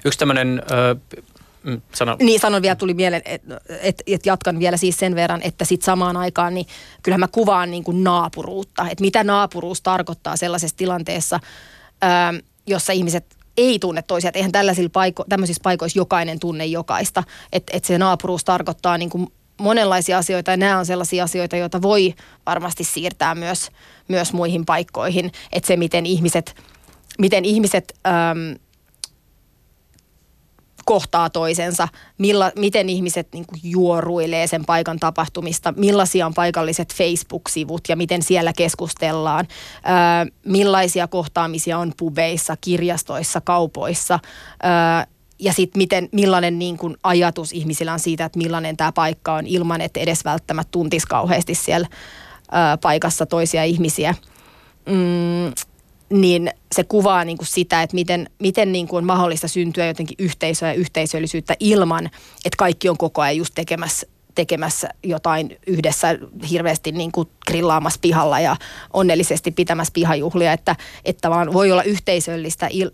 [0.06, 0.62] Yksi tämmöinen
[1.64, 2.16] Mm, sano.
[2.20, 5.86] Niin sanon vielä, tuli mieleen, että et, et jatkan vielä siis sen verran, että sitten
[5.86, 6.66] samaan aikaan, niin
[7.04, 8.88] kyllähän mä kuvaan niin kuin naapuruutta.
[8.90, 11.40] Että mitä naapuruus tarkoittaa sellaisessa tilanteessa,
[12.02, 12.34] ää,
[12.68, 14.28] jossa ihmiset ei tunne toisia.
[14.28, 17.24] Että eihän tällaisilla paiko, tämmöisissä paikoissa jokainen tunne jokaista.
[17.54, 21.82] Että et se naapuruus tarkoittaa niin kuin monenlaisia asioita ja nämä on sellaisia asioita, joita
[21.82, 22.14] voi
[22.46, 23.70] varmasti siirtää myös,
[24.08, 25.32] myös muihin paikkoihin.
[25.52, 26.56] Että se, miten ihmiset,
[27.20, 28.60] miten ihmiset äm,
[30.86, 37.82] kohtaa toisensa, milla, miten ihmiset niin kuin juoruilee sen paikan tapahtumista, millaisia on paikalliset Facebook-sivut
[37.90, 39.48] ja miten siellä keskustellaan,
[39.84, 44.20] ää, millaisia kohtaamisia on pubeissa, kirjastoissa, kaupoissa,
[44.64, 45.08] ää,
[45.40, 49.48] ja sitten miten, millainen niin kuin ajatus ihmisillä on siitä, että millainen tämä paikka on
[49.48, 51.88] ilman, että edes välttämättä tuntisi kauheasti siellä
[52.52, 54.16] ää, paikassa toisia ihmisiä.
[54.86, 55.54] Mm,
[56.14, 60.16] niin se kuvaa niin kuin sitä, että miten, miten niin kuin on mahdollista syntyä jotenkin
[60.20, 62.06] yhteisöä ja yhteisöllisyyttä ilman,
[62.46, 66.08] että kaikki on koko ajan just tekemässä tekemässä jotain yhdessä
[66.50, 68.56] hirveästi niin kuin grillaamassa pihalla ja
[68.94, 72.92] onnellisesti pitämässä pihajuhlia, että, että vaan voi olla yhteisöllistä il,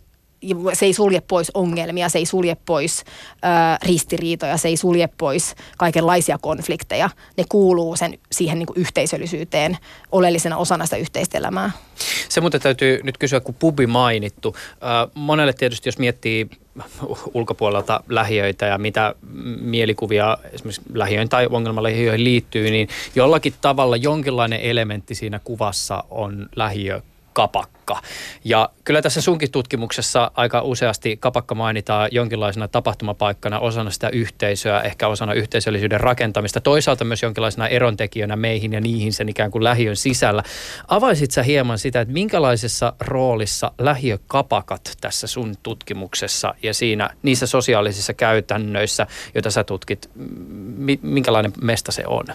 [0.74, 3.48] se ei sulje pois ongelmia, se ei sulje pois ö,
[3.86, 7.10] ristiriitoja, se ei sulje pois kaikenlaisia konflikteja.
[7.38, 9.78] Ne kuuluu sen, siihen niin kuin yhteisöllisyyteen
[10.12, 11.72] oleellisena osana sitä yhteistä elämää.
[12.30, 14.56] Se muuten täytyy nyt kysyä, kun pubi mainittu.
[14.56, 16.50] Ö, monelle tietysti, jos miettii
[17.34, 19.16] ulkopuolelta lähiöitä ja mitä
[19.62, 27.02] mielikuvia esimerkiksi lähiöihin tai ongelmalähiöihin liittyy, niin jollakin tavalla jonkinlainen elementti siinä kuvassa on lähiö
[27.40, 28.02] kapakka.
[28.44, 35.08] Ja kyllä tässä sunkin tutkimuksessa aika useasti kapakka mainitaan jonkinlaisena tapahtumapaikkana osana sitä yhteisöä, ehkä
[35.08, 36.62] osana yhteisöllisyyden rakentamista.
[36.62, 40.44] Toisaalta myös jonkinlaisena erontekijänä meihin ja niihin sen ikään kuin lähiön sisällä.
[40.88, 48.14] Avaisit sä hieman sitä, että minkälaisessa roolissa lähiökapakat tässä sun tutkimuksessa ja siinä niissä sosiaalisissa
[48.14, 50.10] käytännöissä, joita sä tutkit,
[51.02, 52.26] minkälainen mesta se on?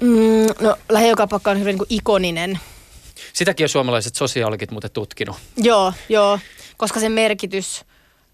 [0.00, 2.60] Mm, no lähiökapakka on hyvin niin kuin ikoninen
[3.36, 5.36] Sitäkin on suomalaiset sosiologit muuten tutkinut.
[5.56, 6.38] Joo, joo,
[6.76, 7.84] koska sen merkitys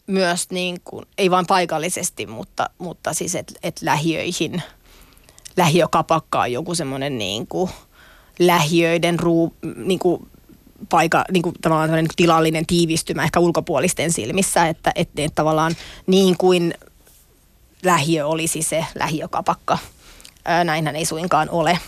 [0.06, 4.62] myös niin kuin, ei vain paikallisesti, mutta, mutta siis että et lähiöihin,
[5.56, 7.70] lähiökapakka on joku semmoinen niin kuin
[8.38, 10.30] lähiöiden ruu, niin kuin
[10.88, 15.76] paika, niin kuin tavallaan tilallinen tiivistymä ehkä ulkopuolisten silmissä, että, että, että tavallaan
[16.06, 16.74] niin kuin
[17.84, 19.78] lähiö olisi se lähiökapakka.
[20.64, 21.78] Näinhän ei suinkaan ole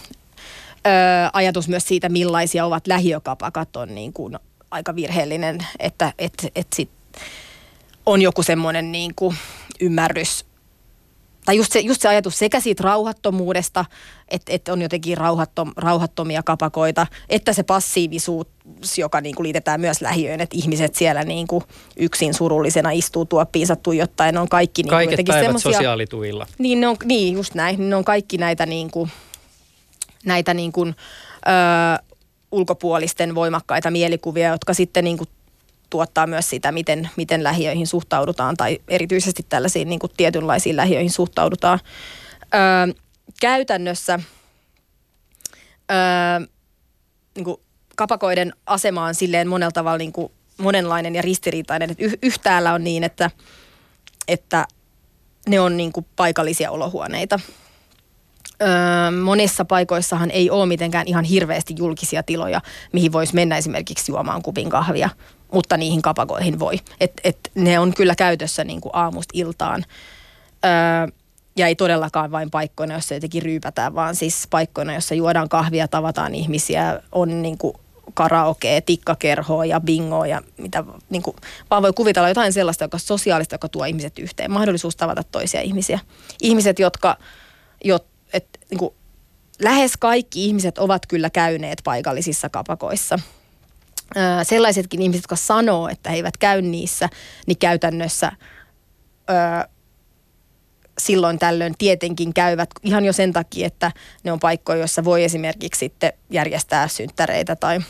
[0.87, 0.91] ö,
[1.33, 4.39] ajatus myös siitä, millaisia ovat lähiökapakat, on niin kuin
[4.71, 6.91] aika virheellinen, että et, et sit
[8.07, 9.37] on joku semmoinen niin kuin
[9.81, 10.45] ymmärrys
[11.45, 13.85] tai just se, just se ajatus sekä siitä rauhattomuudesta,
[14.29, 18.47] että, että on jotenkin rauhattom, rauhattomia kapakoita, että se passiivisuus,
[18.99, 21.65] joka niin kuin liitetään myös lähiöön, että ihmiset siellä niin kuin
[21.97, 26.47] yksin surullisena istuu tuoppiinsa tuijottaen, on kaikki niin Kaiket päivät semmosia, sosiaalituilla.
[26.59, 27.91] Niin, ne on, niin, just näin.
[27.91, 29.11] Ne on kaikki näitä niin kuin,
[30.25, 30.97] näitä niin kuin,
[31.47, 32.15] ö,
[32.53, 35.29] ulkopuolisten voimakkaita mielikuvia, jotka sitten niin kuin
[35.91, 41.81] tuottaa myös sitä, miten, miten lähiöihin suhtaudutaan tai erityisesti tällaisiin niin kuin tietynlaisiin lähiöihin suhtaudutaan.
[42.43, 42.95] Ö,
[43.41, 44.21] käytännössä
[45.91, 46.47] ö,
[47.35, 47.57] niin kuin
[47.97, 51.91] kapakoiden asema on silleen monella tavalla niin kuin monenlainen ja ristiriitainen.
[51.91, 53.31] Että yhtäällä on niin, että,
[54.29, 54.67] että
[55.49, 57.41] ne on niin kuin paikallisia olohuoneita–
[58.63, 62.61] öö, monissa paikoissahan ei ole mitenkään ihan hirveästi julkisia tiloja,
[62.93, 65.11] mihin voisi mennä esimerkiksi juomaan kupin kahvia,
[65.53, 66.81] mutta niihin kapakoihin voi.
[67.01, 69.85] Et, et ne on kyllä käytössä niin kuin aamusta iltaan.
[70.65, 70.71] Öö,
[71.57, 76.35] ja ei todellakaan vain paikkoina, joissa jotenkin ryypätään, vaan siis paikkoina, joissa juodaan kahvia, tavataan
[76.35, 77.75] ihmisiä, on niin kuin
[78.15, 81.37] karaoke, tikkakerhoa ja bingoa ja mitä, niin kuin,
[81.71, 84.51] vaan voi kuvitella jotain sellaista, joka on sosiaalista, joka tuo ihmiset yhteen.
[84.51, 85.99] Mahdollisuus tavata toisia ihmisiä.
[86.43, 87.17] Ihmiset, jotka,
[87.85, 87.99] jo,
[88.35, 88.95] että niin kuin,
[89.63, 93.19] lähes kaikki ihmiset ovat kyllä käyneet paikallisissa kapakoissa.
[94.17, 97.09] Öö, sellaisetkin ihmiset, jotka sanoo, että he eivät käy niissä,
[97.47, 98.33] niin käytännössä
[99.31, 99.37] öö,
[100.99, 103.93] silloin tällöin tietenkin käyvät ihan jo sen takia, että
[104.25, 107.81] ne on paikkoja, joissa voi esimerkiksi sitten järjestää synttäreitä tai,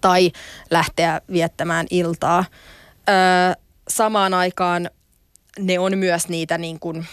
[0.00, 0.32] tai
[0.70, 2.44] lähteä viettämään iltaa.
[3.08, 3.14] Öö,
[3.88, 4.90] samaan aikaan
[5.58, 7.06] ne on myös niitä niin kuin,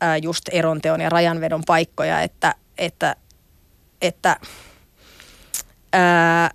[0.00, 3.16] ää, just eronteon ja rajanvedon paikkoja, että, että,
[4.02, 4.36] että
[5.92, 6.50] ää,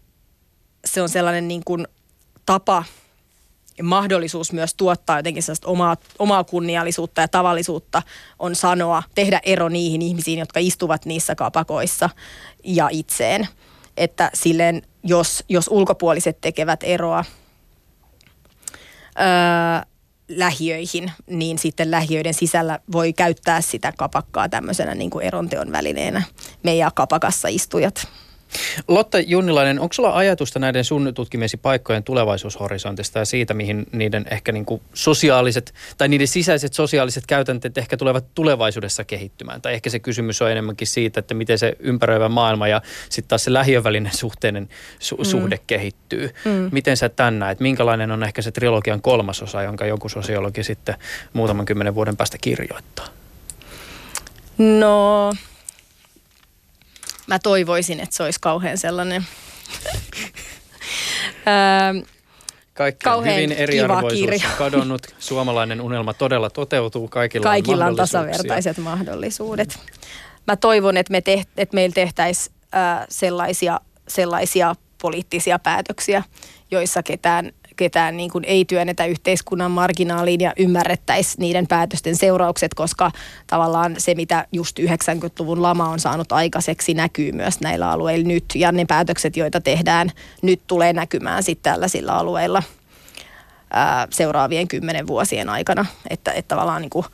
[0.85, 1.87] se on sellainen niin kuin
[2.45, 2.83] tapa
[3.83, 8.01] mahdollisuus myös tuottaa jotenkin sellaista omaa, omaa kunniallisuutta ja tavallisuutta
[8.39, 12.09] on sanoa, tehdä ero niihin ihmisiin, jotka istuvat niissä kapakoissa
[12.63, 13.47] ja itseen.
[13.97, 17.25] Että silleen, jos, jos ulkopuoliset tekevät eroa
[19.19, 19.94] öö,
[20.29, 26.23] lähiöihin, niin sitten lähiöiden sisällä voi käyttää sitä kapakkaa tämmöisenä niin kuin eronteon välineenä,
[26.63, 28.07] meidän kapakassa istujat.
[28.87, 34.51] Lotta Junnilainen, onko sulla ajatusta näiden sun tutkimiesi paikkojen tulevaisuushorisontista ja siitä, mihin niiden ehkä
[34.51, 39.61] niin kuin sosiaaliset tai niiden sisäiset sosiaaliset käytänteet ehkä tulevat tulevaisuudessa kehittymään?
[39.61, 43.43] Tai ehkä se kysymys on enemmänkin siitä, että miten se ympäröivä maailma ja sitten taas
[43.43, 44.69] se lähiövälinen suhteinen
[44.99, 45.23] su- mm.
[45.23, 46.33] suhde kehittyy.
[46.45, 46.69] Mm.
[46.71, 47.59] Miten sä tän näet?
[47.59, 50.95] Minkälainen on ehkä se trilogian kolmas osa, jonka joku sosiologi sitten
[51.33, 53.05] muutaman kymmenen vuoden päästä kirjoittaa?
[54.57, 55.33] No,
[57.27, 59.25] mä toivoisin, että se olisi kauhean sellainen...
[62.73, 65.01] Kaikkein hyvin eriarvoisuus on kadonnut.
[65.19, 67.07] Suomalainen unelma todella toteutuu.
[67.07, 69.79] Kaikilla, Kaikilla on tasavertaiset mahdollisuudet.
[70.47, 76.23] Mä toivon, että, me teht, että meillä tehtäisiin äh, sellaisia, sellaisia poliittisia päätöksiä,
[76.71, 83.11] joissa ketään ketään niin kuin ei työnnetä yhteiskunnan marginaaliin ja ymmärrettäisi niiden päätösten seuraukset, koska
[83.47, 88.45] tavallaan se, mitä just 90-luvun lama on saanut aikaiseksi, näkyy myös näillä alueilla nyt.
[88.55, 90.11] Ja ne päätökset, joita tehdään
[90.41, 92.63] nyt, tulee näkymään sitten tällaisilla alueilla
[93.73, 95.85] ää, seuraavien kymmenen vuosien aikana.
[96.09, 97.05] Että, että tavallaan niin kuin,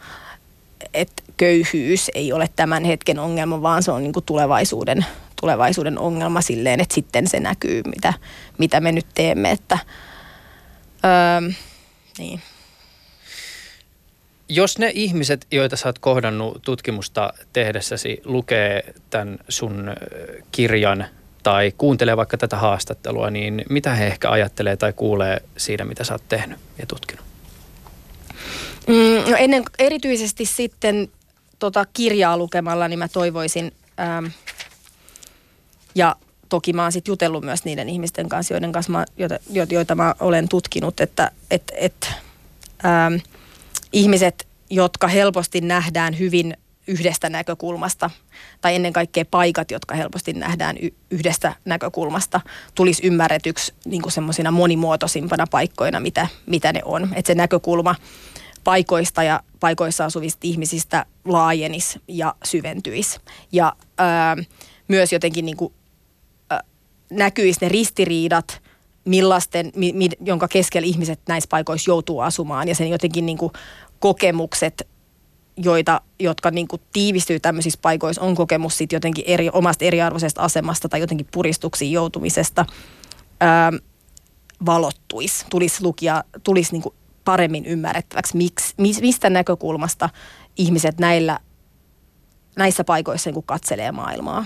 [0.93, 5.05] että köyhyys ei ole tämän hetken ongelma, vaan se on niin kuin tulevaisuuden,
[5.41, 8.13] tulevaisuuden ongelma silleen, että sitten se näkyy, mitä,
[8.57, 9.51] mitä me nyt teemme.
[9.51, 9.77] Että,
[11.05, 11.51] Öö,
[12.17, 12.41] niin.
[14.49, 19.95] Jos ne ihmiset, joita sä oot kohdannut tutkimusta tehdessäsi, lukee tämän sun
[20.51, 21.05] kirjan
[21.43, 26.13] tai kuuntelee vaikka tätä haastattelua, niin mitä he ehkä ajattelee tai kuulee siitä, mitä sä
[26.13, 27.25] oot tehnyt ja tutkinut?
[28.87, 31.09] Mm, no ennen, erityisesti sitten
[31.59, 34.25] tota kirjaa lukemalla, niin mä toivoisin, ähm,
[35.95, 36.15] ja
[36.51, 39.35] toki mä oon sitten jutellut myös niiden ihmisten kanssa, joiden kanssa mä, joita,
[39.69, 42.09] joita mä olen tutkinut, että et, et,
[42.85, 43.15] ähm,
[43.93, 48.09] ihmiset, jotka helposti nähdään hyvin yhdestä näkökulmasta,
[48.61, 52.41] tai ennen kaikkea paikat, jotka helposti nähdään y- yhdestä näkökulmasta,
[52.75, 57.09] tulisi ymmärretyksi niin semmoisina monimuotoisimpana paikkoina, mitä, mitä ne on.
[57.15, 57.95] Että se näkökulma
[58.63, 63.19] paikoista ja paikoissa asuvista ihmisistä laajenisi ja syventyisi.
[63.51, 64.39] Ja ää, ähm,
[64.87, 65.73] myös jotenkin niin kuin
[67.11, 68.61] näkyisi ne ristiriidat,
[69.05, 73.51] millaisten, mi, mi, jonka keskellä ihmiset näissä paikoissa joutuu asumaan ja sen jotenkin niin kuin
[73.99, 74.87] kokemukset,
[75.57, 80.89] joita, jotka niin kuin tiivistyy tämmöisissä paikoissa, on kokemus sit jotenkin eri, omasta eriarvoisesta asemasta
[80.89, 82.65] tai jotenkin puristuksiin joutumisesta,
[83.39, 83.71] ää,
[84.65, 86.95] valottuisi, tulisi lukia, tulisi niin kuin
[87.25, 90.09] paremmin ymmärrettäväksi, miksi, mistä näkökulmasta
[90.57, 91.39] ihmiset näillä,
[92.55, 94.45] näissä paikoissa niin kuin katselee maailmaa.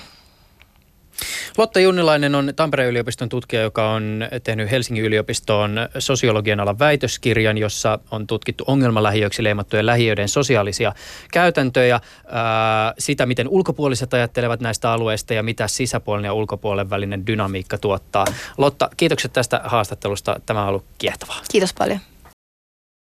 [1.57, 7.99] Lotta Junnilainen on Tampereen yliopiston tutkija, joka on tehnyt Helsingin yliopiston sosiologian alan väitöskirjan, jossa
[8.11, 10.93] on tutkittu ongelmalähiöiksi leimattujen lähiöiden sosiaalisia
[11.31, 17.77] käytäntöjä, ää, sitä miten ulkopuoliset ajattelevat näistä alueista ja mitä sisäpuolinen ja ulkopuolen välinen dynamiikka
[17.77, 18.25] tuottaa.
[18.57, 20.39] Lotta, kiitokset tästä haastattelusta.
[20.45, 21.41] Tämä on ollut kiehtovaa.
[21.51, 21.99] Kiitos paljon.